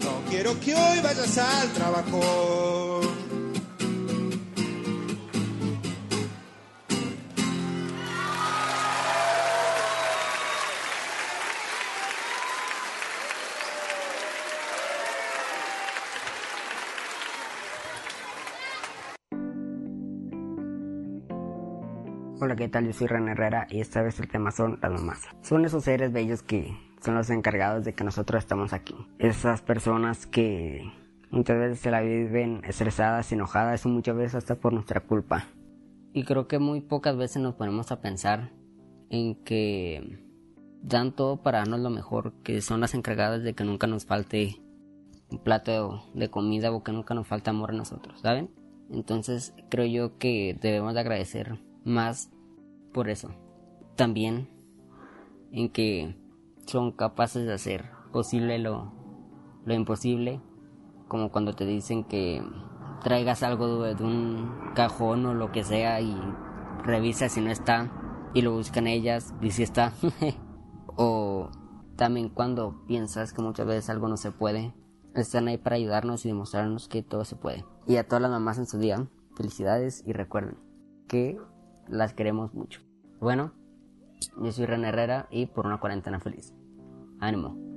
No 0.04 0.30
quiero 0.30 0.60
que 0.60 0.76
hoy 0.76 1.00
vayas 1.00 1.38
al 1.38 1.70
trabajo. 1.72 2.91
¿Qué 22.62 22.70
tal? 22.70 22.86
Yo 22.86 22.94
soy 22.94 23.08
Ren 23.08 23.28
Herrera 23.28 23.66
y 23.72 23.80
esta 23.80 24.04
vez 24.04 24.20
el 24.20 24.28
tema 24.28 24.52
son 24.52 24.78
las 24.84 24.92
mamás. 24.92 25.28
Son 25.42 25.66
esos 25.66 25.84
seres 25.84 26.14
bellos 26.14 26.44
que 26.44 26.78
son 27.04 27.16
los 27.16 27.32
encargados 27.32 27.84
de 27.84 27.96
que 27.96 28.04
nosotros 28.04 28.38
estamos 28.38 28.72
aquí. 28.72 28.94
Esas 29.18 29.64
personas 29.64 30.28
que 30.28 30.84
muchas 31.32 31.58
veces 31.58 31.80
se 31.80 31.90
la 31.90 32.02
viven 32.02 32.62
estresadas, 32.64 33.32
enojadas 33.32 33.84
y 33.84 33.90
muchas 33.90 34.16
veces 34.16 34.36
hasta 34.36 34.60
por 34.60 34.74
nuestra 34.74 35.00
culpa. 35.00 35.48
Y 36.14 36.24
creo 36.24 36.48
que 36.48 36.60
muy 36.60 36.82
pocas 36.82 37.18
veces 37.18 37.42
nos 37.42 37.56
ponemos 37.56 37.92
a 37.92 38.00
pensar 38.00 38.52
en 39.10 39.34
que 39.44 40.20
dan 40.84 41.16
todo 41.16 41.42
para 41.42 41.58
darnos 41.58 41.80
lo 41.80 41.90
mejor, 41.90 42.32
que 42.44 42.62
son 42.62 42.80
las 42.80 42.94
encargadas 42.94 43.42
de 43.42 43.56
que 43.56 43.64
nunca 43.64 43.88
nos 43.88 44.06
falte 44.06 44.62
un 45.32 45.40
plato 45.40 46.04
de 46.14 46.30
comida 46.30 46.72
o 46.72 46.84
que 46.84 46.92
nunca 46.92 47.16
nos 47.16 47.26
falte 47.26 47.50
amor 47.50 47.72
a 47.72 47.78
nosotros, 47.78 48.22
¿saben? 48.22 48.52
Entonces 48.92 49.56
creo 49.72 49.88
yo 49.88 50.20
que 50.20 50.56
debemos 50.62 50.94
de 50.94 51.00
agradecer 51.00 51.58
más 51.84 52.30
por 52.94 53.10
eso. 53.10 53.30
También 53.96 54.50
en 55.52 55.70
que 55.70 56.16
son 56.66 56.92
capaces 56.92 57.46
de 57.46 57.54
hacer 57.54 57.90
posible 58.12 58.60
lo, 58.60 58.94
lo 59.66 59.74
imposible, 59.74 60.42
como 61.08 61.32
cuando 61.32 61.54
te 61.54 61.66
dicen 61.66 62.04
que 62.04 62.44
traigas 63.04 63.44
algo 63.44 63.84
de, 63.84 63.96
de 63.96 64.04
un 64.04 64.72
cajón 64.76 65.26
o 65.26 65.34
lo 65.34 65.52
que 65.52 65.64
sea 65.64 66.02
y 66.02 66.16
revisas 66.84 67.34
si 67.34 67.42
no 67.42 67.50
está 67.50 67.92
y 68.34 68.42
lo 68.42 68.54
buscan 68.54 68.88
ellas 68.88 69.34
y 69.42 69.52
si 69.52 69.64
está. 69.64 69.94
o 70.96 71.50
también 71.96 72.30
cuando 72.30 72.84
piensas 72.88 73.34
que 73.34 73.42
muchas 73.42 73.68
veces 73.68 73.90
algo 73.90 74.08
no 74.08 74.18
se 74.18 74.32
puede, 74.32 74.74
están 75.16 75.48
ahí 75.48 75.58
para 75.58 75.76
ayudarnos 75.76 76.26
y 76.26 76.30
demostrarnos 76.30 76.88
que 76.88 77.04
todo 77.04 77.26
se 77.26 77.36
puede. 77.36 77.66
Y 77.88 77.98
a 77.98 78.08
todas 78.08 78.22
las 78.22 78.32
mamás 78.32 78.58
en 78.58 78.68
su 78.68 78.78
día, 78.78 79.08
felicidades 79.36 80.04
y 80.06 80.14
recuerden 80.14 80.58
que 81.08 81.38
las 81.92 82.14
queremos 82.14 82.54
mucho. 82.54 82.82
Bueno, 83.20 83.54
yo 84.42 84.52
soy 84.52 84.66
René 84.66 84.90
Herrera 84.90 85.28
y 85.30 85.46
por 85.46 85.68
una 85.68 85.80
cuarentena 85.80 86.20
feliz. 86.20 86.54
Ánimo. 87.20 87.71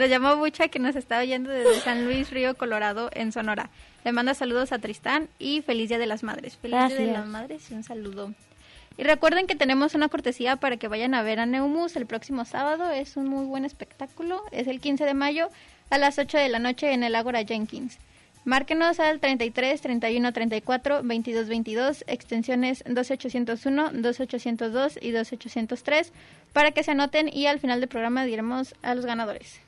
Nos 0.00 0.08
llamó 0.08 0.34
Bucha 0.36 0.68
que 0.68 0.78
nos 0.78 0.96
está 0.96 1.18
oyendo 1.18 1.50
desde 1.50 1.78
San 1.80 2.06
Luis 2.06 2.30
Río 2.30 2.54
Colorado 2.54 3.10
en 3.12 3.32
Sonora. 3.32 3.68
Le 4.02 4.12
manda 4.12 4.32
saludos 4.32 4.72
a 4.72 4.78
Tristán 4.78 5.28
y 5.38 5.60
feliz 5.60 5.90
Día 5.90 5.98
de 5.98 6.06
las 6.06 6.22
Madres. 6.22 6.56
Feliz 6.56 6.88
Día 6.88 6.96
de 6.96 7.12
las 7.12 7.26
Madres 7.26 7.70
y 7.70 7.74
un 7.74 7.82
saludo. 7.82 8.32
Y 8.96 9.02
recuerden 9.02 9.46
que 9.46 9.56
tenemos 9.56 9.94
una 9.94 10.08
cortesía 10.08 10.56
para 10.56 10.78
que 10.78 10.88
vayan 10.88 11.12
a 11.12 11.22
ver 11.22 11.38
a 11.38 11.44
Neumus 11.44 11.96
el 11.96 12.06
próximo 12.06 12.46
sábado. 12.46 12.90
Es 12.90 13.18
un 13.18 13.28
muy 13.28 13.44
buen 13.44 13.66
espectáculo. 13.66 14.42
Es 14.52 14.68
el 14.68 14.80
15 14.80 15.04
de 15.04 15.12
mayo 15.12 15.50
a 15.90 15.98
las 15.98 16.18
8 16.18 16.38
de 16.38 16.48
la 16.48 16.60
noche 16.60 16.94
en 16.94 17.02
el 17.02 17.14
Ágora 17.14 17.44
Jenkins. 17.44 17.98
Márquenos 18.46 19.00
al 19.00 19.20
33 19.20 19.82
31 19.82 20.32
34 20.32 21.02
22 21.02 21.46
22, 21.46 22.04
extensiones 22.06 22.82
12801, 22.86 23.90
12802 23.92 24.98
y 25.02 25.10
12803 25.10 26.14
para 26.54 26.70
que 26.70 26.84
se 26.84 26.92
anoten 26.92 27.28
y 27.30 27.44
al 27.48 27.58
final 27.58 27.80
del 27.80 27.90
programa 27.90 28.24
diremos 28.24 28.74
a 28.80 28.94
los 28.94 29.04
ganadores. 29.04 29.60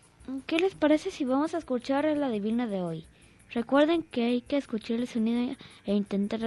¿Qué 0.47 0.59
les 0.59 0.75
parece 0.75 1.11
si 1.11 1.25
vamos 1.25 1.55
a 1.55 1.59
escuchar 1.59 2.05
la 2.05 2.29
divina 2.29 2.67
de 2.67 2.81
hoy? 2.81 3.07
Recuerden 3.51 4.03
que 4.03 4.25
hay 4.25 4.41
que 4.41 4.57
escuchar 4.57 4.99
el 4.99 5.09
sonido 5.09 5.57
e 5.85 5.93
intentar 5.93 6.41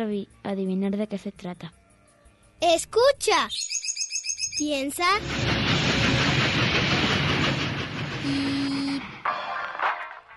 adivinar 0.44 0.98
de 0.98 1.08
qué 1.08 1.18
se 1.18 1.32
trata. 1.32 1.74
Escucha. 2.62 3.50
Piensa. 4.58 5.06
Y... 8.26 9.02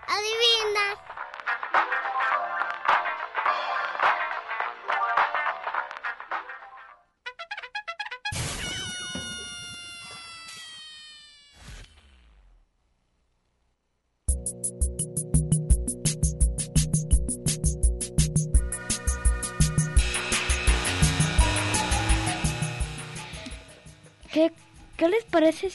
Adivina. 0.09 1.08
¿Qué, 24.99 25.09
les 25.09 25.25
parece? 25.25 25.71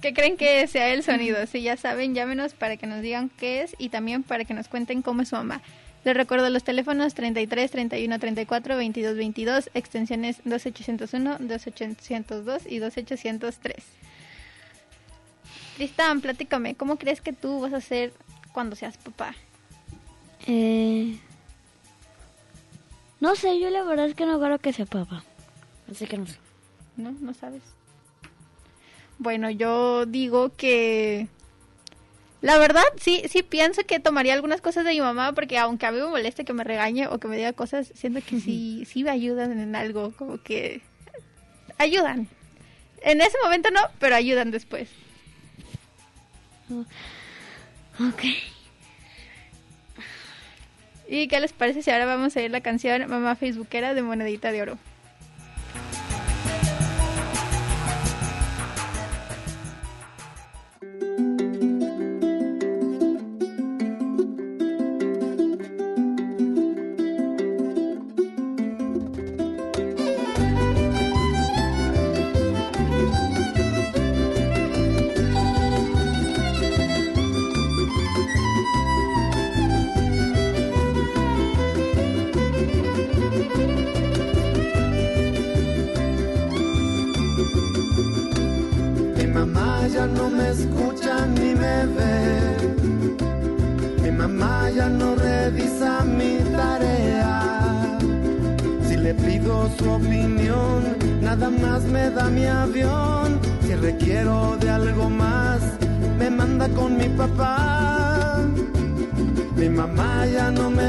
¿Qué 0.00 0.12
creen 0.12 0.36
que 0.36 0.66
sea 0.66 0.92
el 0.92 1.04
sonido? 1.04 1.46
Si 1.46 1.62
ya 1.62 1.76
saben, 1.76 2.12
llámenos 2.12 2.54
para 2.54 2.76
que 2.76 2.88
nos 2.88 3.02
digan 3.02 3.30
qué 3.30 3.62
es 3.62 3.76
y 3.78 3.88
también 3.88 4.24
para 4.24 4.44
que 4.44 4.52
nos 4.52 4.66
cuenten 4.66 5.00
cómo 5.00 5.22
es 5.22 5.28
su 5.28 5.36
mamá. 5.36 5.62
Les 6.04 6.16
recuerdo 6.16 6.50
los 6.50 6.64
teléfonos 6.64 7.14
33 7.14 7.70
31 7.70 8.18
34 8.18 8.76
22 8.76 9.16
22, 9.16 9.70
extensiones 9.74 10.40
2801, 10.44 11.36
2802 11.38 12.62
y 12.66 12.78
2803. 12.80 13.76
Tristan, 15.76 16.20
platícame, 16.20 16.74
¿cómo 16.74 16.96
crees 16.96 17.20
que 17.20 17.32
tú 17.32 17.60
vas 17.60 17.72
a 17.72 17.76
hacer 17.76 18.12
cuando 18.52 18.74
seas 18.74 18.96
papá? 18.96 19.36
Eh, 20.48 21.16
no 23.20 23.36
sé, 23.36 23.60
yo 23.60 23.70
la 23.70 23.84
verdad 23.84 24.06
es 24.06 24.16
que 24.16 24.26
no 24.26 24.40
creo 24.40 24.58
que 24.58 24.72
sea 24.72 24.86
papá. 24.86 25.22
Así 25.88 26.06
que 26.06 26.18
no 26.18 26.26
sé. 26.26 26.38
¿No? 26.96 27.12
¿No 27.12 27.32
sabes? 27.34 27.62
Bueno, 29.20 29.50
yo 29.50 30.06
digo 30.06 30.56
que 30.56 31.28
La 32.40 32.56
verdad, 32.56 32.82
sí, 32.96 33.22
sí 33.28 33.42
pienso 33.42 33.82
que 33.84 34.00
tomaría 34.00 34.32
algunas 34.32 34.62
cosas 34.62 34.84
de 34.86 34.92
mi 34.92 35.00
mamá 35.00 35.34
porque 35.34 35.58
aunque 35.58 35.84
a 35.84 35.92
mí 35.92 35.98
me 35.98 36.06
moleste 36.06 36.46
que 36.46 36.54
me 36.54 36.64
regañe 36.64 37.06
o 37.06 37.18
que 37.18 37.28
me 37.28 37.36
diga 37.36 37.52
cosas, 37.52 37.92
siento 37.94 38.20
que 38.26 38.40
sí, 38.40 38.84
sí 38.86 39.04
me 39.04 39.10
ayudan 39.10 39.58
en 39.58 39.76
algo, 39.76 40.12
como 40.16 40.42
que 40.42 40.80
ayudan. 41.76 42.28
En 43.02 43.20
ese 43.20 43.36
momento 43.44 43.70
no, 43.70 43.80
pero 43.98 44.16
ayudan 44.16 44.50
después. 44.50 44.88
Ok. 46.70 48.22
¿Y 51.08 51.28
qué 51.28 51.40
les 51.40 51.52
parece 51.52 51.82
si 51.82 51.90
ahora 51.90 52.06
vamos 52.06 52.36
a 52.36 52.40
ir 52.40 52.50
la 52.50 52.62
canción 52.62 53.06
Mamá 53.10 53.36
Facebookera 53.36 53.92
de 53.92 54.00
Monedita 54.00 54.50
de 54.50 54.62
Oro? 54.62 54.78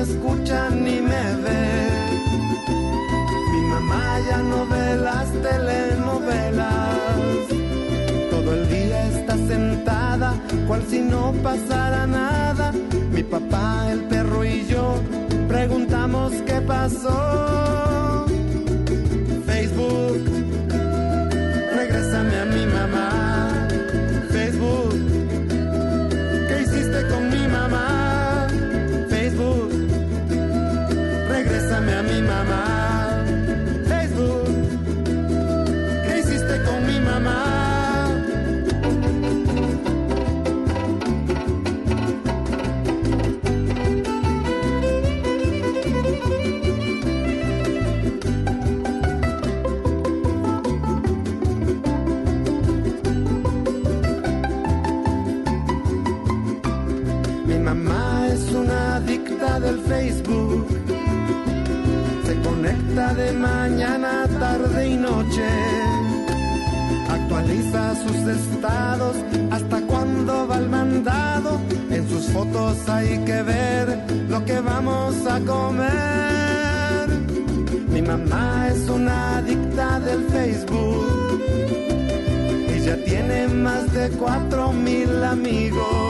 Escucha 0.02 0.70
ni 0.70 1.00
me 1.02 1.24
ve. 1.44 1.90
Mi 3.52 3.62
mamá 3.74 4.20
ya 4.28 4.38
no 4.38 4.66
ve 4.66 4.98
las 4.98 5.30
telenovelas. 5.46 6.96
Todo 8.32 8.54
el 8.54 8.70
día 8.70 9.08
está 9.10 9.36
sentada, 9.36 10.34
cual 10.68 10.84
si 10.90 11.00
no 11.00 11.34
pasara 11.44 12.08
nada. 12.08 12.74
Mi 13.12 13.24
papá, 13.24 13.92
el 13.92 14.02
perro 14.06 14.44
y 14.44 14.66
yo 14.68 14.96
preguntamos 15.48 16.34
qué 16.48 16.62
pasó. 16.62 18.26
De 63.14 63.32
mañana, 63.34 64.28
tarde 64.40 64.88
y 64.88 64.96
noche. 64.96 65.48
Actualiza 67.10 67.96
sus 67.96 68.16
estados 68.16 69.16
hasta 69.52 69.82
cuando 69.82 70.48
va 70.48 70.56
al 70.56 70.70
mandado. 70.70 71.60
En 71.90 72.08
sus 72.08 72.28
fotos 72.28 72.78
hay 72.88 73.18
que 73.26 73.42
ver 73.42 74.06
lo 74.30 74.44
que 74.46 74.60
vamos 74.62 75.16
a 75.26 75.40
comer. 75.42 77.08
Mi 77.90 78.02
mamá 78.02 78.70
es 78.70 78.90
una 78.90 79.38
adicta 79.38 80.00
del 80.00 80.24
Facebook. 80.26 81.42
Ella 82.70 83.04
tiene 83.04 83.48
más 83.48 83.92
de 83.94 84.10
cuatro 84.12 84.72
mil 84.72 85.24
amigos. 85.24 86.01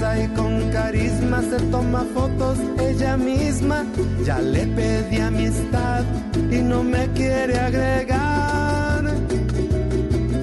Y 0.00 0.28
con 0.28 0.70
carisma 0.70 1.42
se 1.42 1.58
toma 1.72 2.06
fotos 2.14 2.56
ella 2.80 3.16
misma. 3.16 3.84
Ya 4.24 4.38
le 4.38 4.64
pedí 4.68 5.20
amistad 5.20 6.04
y 6.52 6.58
no 6.58 6.84
me 6.84 7.08
quiere 7.14 7.58
agregar. 7.58 9.04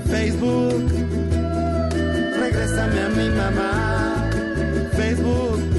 Facebook, 0.08 0.92
regrésame 2.38 3.00
a 3.02 3.10
mi 3.10 3.30
mamá. 3.30 4.30
Facebook, 4.98 5.75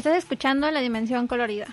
Estás 0.00 0.16
escuchando 0.16 0.70
La 0.70 0.80
Dimensión 0.80 1.26
Colorida. 1.26 1.66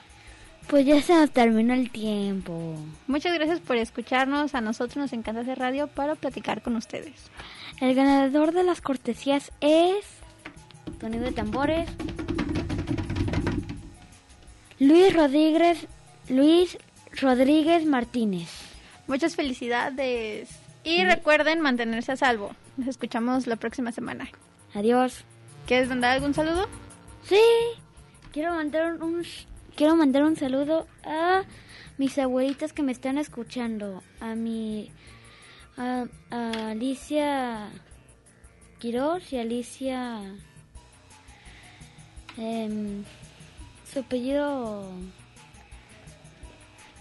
Pues 0.67 0.85
ya 0.85 1.01
se 1.01 1.13
nos 1.13 1.31
terminó 1.31 1.73
el 1.73 1.89
tiempo. 1.89 2.75
Muchas 3.07 3.33
gracias 3.33 3.61
por 3.61 3.77
escucharnos. 3.77 4.53
A 4.53 4.59
nosotros 4.59 4.97
nos 4.97 5.13
encanta 5.13 5.39
hacer 5.43 5.57
radio 5.57 5.87
para 5.87 6.15
platicar 6.15 6.61
con 6.61 6.75
ustedes. 6.75 7.31
El 7.79 7.95
ganador 7.95 8.51
de 8.51 8.63
las 8.63 8.81
cortesías 8.81 9.53
es. 9.61 10.05
Sonido 10.99 11.23
de 11.23 11.31
tambores. 11.31 11.87
Luis 14.77 15.13
Rodríguez. 15.13 15.87
Luis 16.27 16.77
Rodríguez 17.21 17.85
Martínez. 17.85 18.49
Muchas 19.07 19.37
felicidades. 19.37 20.49
Y 20.83 21.05
recuerden 21.05 21.61
mantenerse 21.61 22.11
a 22.11 22.17
salvo. 22.17 22.51
Nos 22.75 22.89
escuchamos 22.89 23.47
la 23.47 23.55
próxima 23.55 23.93
semana. 23.93 24.27
Adiós. 24.73 25.23
¿Quieres 25.65 25.87
mandar 25.87 26.11
algún 26.11 26.33
saludo? 26.33 26.67
Sí. 27.23 27.39
Quiero 28.37 28.53
mandar 28.53 29.01
un, 29.01 29.25
quiero 29.75 29.95
mandar 29.95 30.21
un 30.21 30.35
saludo 30.35 30.85
a 31.03 31.41
mis 31.97 32.19
abuelitas 32.19 32.71
que 32.71 32.83
me 32.83 32.91
están 32.91 33.17
escuchando. 33.17 34.03
A 34.19 34.35
mi 34.35 34.91
a, 35.75 36.05
Alicia 36.29 37.67
Quiroz 38.77 39.33
y 39.33 39.39
Alicia 39.39 40.21
Em, 42.37 43.03
su 43.91 44.01
apellido... 44.01 44.87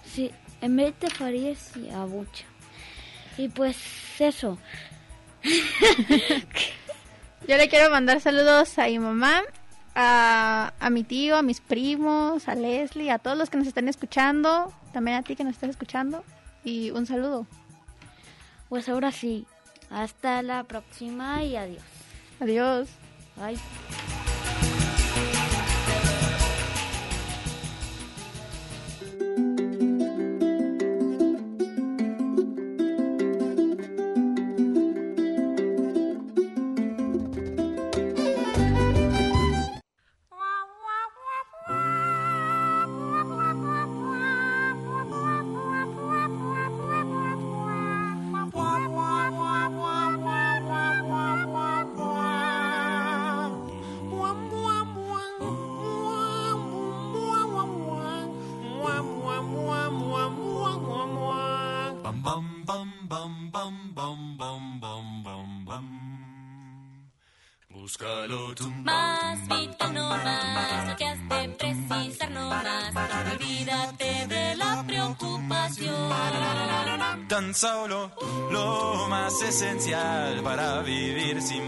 Sí, 0.06 0.30
Emerita 0.62 1.10
Farías 1.10 1.76
y 1.76 1.90
Abucha. 1.90 2.46
Y 3.36 3.48
pues 3.48 3.76
eso. 4.18 4.56
Yo 7.46 7.58
le 7.58 7.68
quiero 7.68 7.90
mandar 7.90 8.22
saludos 8.22 8.78
a 8.78 8.86
mi 8.86 8.98
mamá, 8.98 9.42
a, 9.96 10.74
a 10.78 10.90
mi 10.90 11.02
tío, 11.02 11.36
a 11.36 11.42
mis 11.42 11.60
primos, 11.60 12.48
a 12.48 12.54
Leslie, 12.54 13.10
a 13.10 13.18
todos 13.18 13.36
los 13.36 13.50
que 13.50 13.56
nos 13.56 13.66
están 13.66 13.88
escuchando, 13.88 14.72
también 14.92 15.16
a 15.16 15.22
ti 15.22 15.34
que 15.34 15.42
nos 15.42 15.54
estás 15.54 15.70
escuchando. 15.70 16.22
Y 16.62 16.90
un 16.90 17.06
saludo. 17.06 17.46
Pues 18.68 18.88
ahora 18.88 19.10
sí. 19.10 19.46
Hasta 19.90 20.42
la 20.42 20.64
próxima 20.64 21.44
y 21.44 21.56
adiós. 21.56 21.82
Adiós. 22.40 22.88
Bye. 23.36 23.56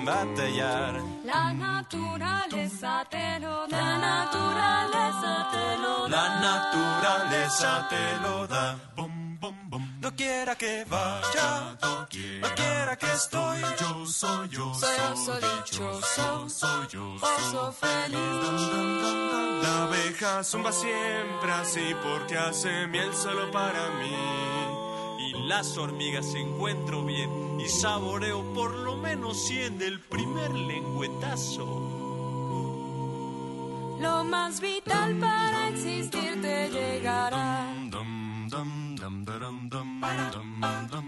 Batallar. 0.09 0.94
La 1.24 1.52
naturaleza 1.52 3.04
te 3.11 3.40
lo 3.40 3.66
da. 3.66 3.76
La 3.78 3.98
naturaleza 3.98 5.32
te 5.52 5.66
lo 5.82 6.09
da. 6.09 6.16
La 6.16 6.26
naturaleza 6.48 7.88
te 7.92 8.04
lo 8.22 8.46
da. 8.46 8.76
Bum, 8.96 9.38
bum, 9.40 9.56
bum. 9.70 9.84
No 10.00 10.11
quiera 10.14 10.54
que 10.54 10.84
vaya, 10.88 11.76
no 11.82 12.06
quiera 12.09 12.96
que 12.96 13.12
estoy. 13.12 13.59
Yo 13.80 14.06
soy 14.06 14.48
yo, 14.48 14.74
Soy 14.74 14.96
oso 15.12 15.34
dichoso, 15.46 16.48
soy 16.48 16.86
yo, 16.88 17.14
oso 17.14 17.72
feliz. 17.72 18.62
La 19.62 19.84
abeja 19.84 20.42
zumba 20.42 20.72
siempre 20.72 21.50
así 21.52 21.94
porque 22.02 22.36
hace 22.36 22.86
miel 22.86 23.12
solo 23.14 23.50
para 23.50 23.82
mí. 24.00 24.57
Las 25.49 25.78
hormigas 25.78 26.34
encuentro 26.34 27.07
bien 27.07 27.59
y 27.59 27.66
saboreo 27.70 28.53
por 28.53 28.70
lo 28.70 28.99
menos 28.99 29.46
100 29.46 29.78
del 29.78 29.99
primer 29.99 30.51
lengüetazo. 30.51 31.64
Lo 33.99 34.24
más 34.24 34.61
vital 34.61 35.16
para 35.18 35.68
existir 35.70 36.38
te 36.42 36.68
llegará. 36.68 37.64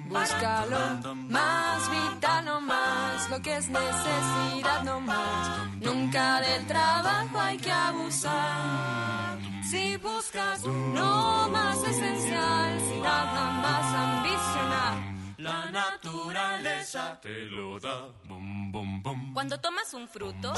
Búscalo, 0.09 0.79
más 1.29 1.91
vital 1.91 2.45
no 2.47 2.63
más, 2.63 3.29
lo 3.29 3.43
que 3.43 3.59
es 3.59 3.69
necesidad 3.69 4.83
no 4.85 5.01
más. 5.01 5.69
Nunca 5.83 6.41
del 6.41 6.67
trabajo 6.67 7.39
hay 7.39 7.59
que 7.59 7.71
abusar. 7.71 9.50
Si 9.71 9.97
buscas 9.99 10.65
lo 10.65 11.49
más 11.49 11.79
esencial, 11.85 12.81
sin 12.81 13.03
nada 13.03 13.51
más 13.63 13.95
ambicionar. 13.95 14.99
La 15.39 15.71
naturaleza 15.71 17.21
te 17.23 17.45
lo 17.45 17.79
da. 17.79 18.09
Cuando 19.33 19.61
tomas 19.61 19.95
un 19.95 20.09
fruto 20.09 20.53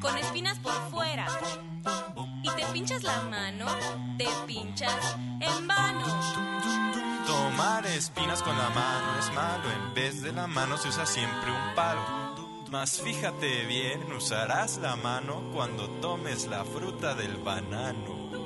con 0.00 0.18
espinas 0.18 0.58
por 0.58 0.72
fuera 0.90 1.28
y 2.42 2.50
te 2.50 2.66
pinchas 2.72 3.04
la 3.04 3.22
mano, 3.22 3.66
te 4.18 4.26
pinchas 4.48 5.16
en 5.40 5.68
vano. 5.68 6.04
Tomar 7.24 7.86
espinas 7.86 8.42
con 8.42 8.58
la 8.58 8.68
mano 8.70 9.18
es 9.20 9.32
malo. 9.32 9.70
En 9.70 9.94
vez 9.94 10.22
de 10.22 10.32
la 10.32 10.48
mano 10.48 10.76
se 10.76 10.88
usa 10.88 11.06
siempre 11.06 11.52
un 11.52 11.74
palo. 11.76 12.41
Mas 12.72 13.02
fíjate 13.02 13.66
bien, 13.66 14.10
usarás 14.14 14.78
la 14.78 14.96
mano 14.96 15.42
cuando 15.52 15.90
tomes 16.00 16.46
la 16.46 16.64
fruta 16.64 17.14
del 17.14 17.36
banano. 17.36 18.41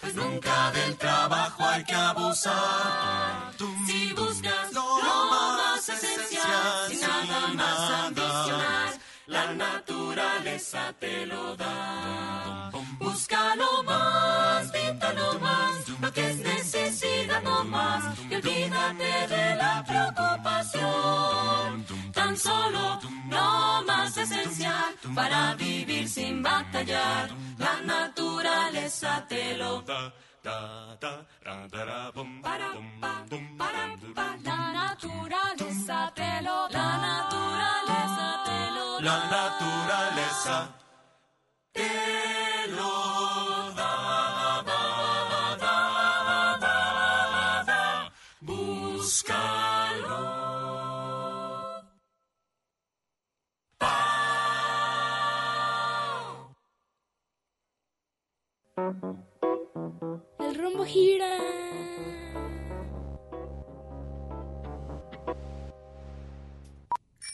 Pues 0.00 0.14
nunca 0.14 0.70
del 0.72 0.96
trabajo 0.96 1.64
hay 1.64 1.84
que 1.84 1.94
abusar. 1.94 3.52
Si 3.86 4.12
buscas 4.12 4.72
lo 4.72 5.00
más 5.30 5.88
esencial, 5.88 6.88
sin 6.88 7.00
nada 7.00 7.48
más 7.54 7.90
ambicionar, 8.06 8.98
la 9.26 9.52
naturaleza 9.54 10.92
te 10.98 11.26
lo 11.26 11.56
da. 11.56 12.70
Busca 12.98 13.56
lo 13.56 13.82
más 13.82 14.72
vital, 14.72 15.16
no 15.16 15.38
más, 15.38 15.88
lo 16.00 16.12
que 16.12 16.30
es 16.30 16.36
necesidad 16.36 17.42
no 17.42 17.64
más, 17.64 18.18
y 18.30 18.34
olvídate 18.34 19.28
de 19.28 19.56
la 19.56 19.84
preocupación. 19.86 21.84
Tan 22.12 22.36
solo 22.36 23.00
lo 23.34 23.84
más 23.84 24.16
esencial 24.16 24.94
para 25.14 25.54
vivir 25.54 26.08
sin 26.08 26.42
batallar. 26.42 27.30
La 27.58 27.80
naturaleza 27.82 29.26
te 29.28 29.56
lo 29.56 29.82
da. 29.82 30.12
La 30.44 30.96
naturaleza 34.92 36.12
te 36.14 36.42
lo 36.42 36.68
da. 36.68 36.78
La 36.78 36.98
naturaleza 36.98 38.42
te 38.44 38.70
lo 38.76 39.00
da. 39.00 39.04
La 39.08 39.18
naturaleza 39.38 40.56
te 41.72 42.68
lo 42.76 43.70
da. 43.70 43.74
da, 43.76 43.83
El 58.76 60.54
rombo 60.56 60.84
gira. 60.84 61.36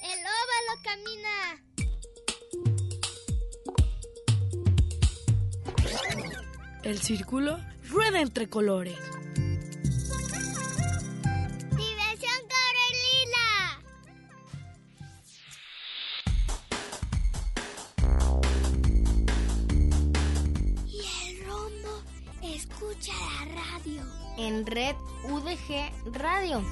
El 0.03 0.21
óvalo 0.21 0.73
camina. 0.85 1.37
El 6.83 6.99
círculo 6.99 7.59
rueda 7.89 8.21
entre 8.21 8.51
colores. 8.51 8.99
En 24.37 24.67
Red 24.67 24.97
UDG 25.25 25.91
Radio. 26.13 26.63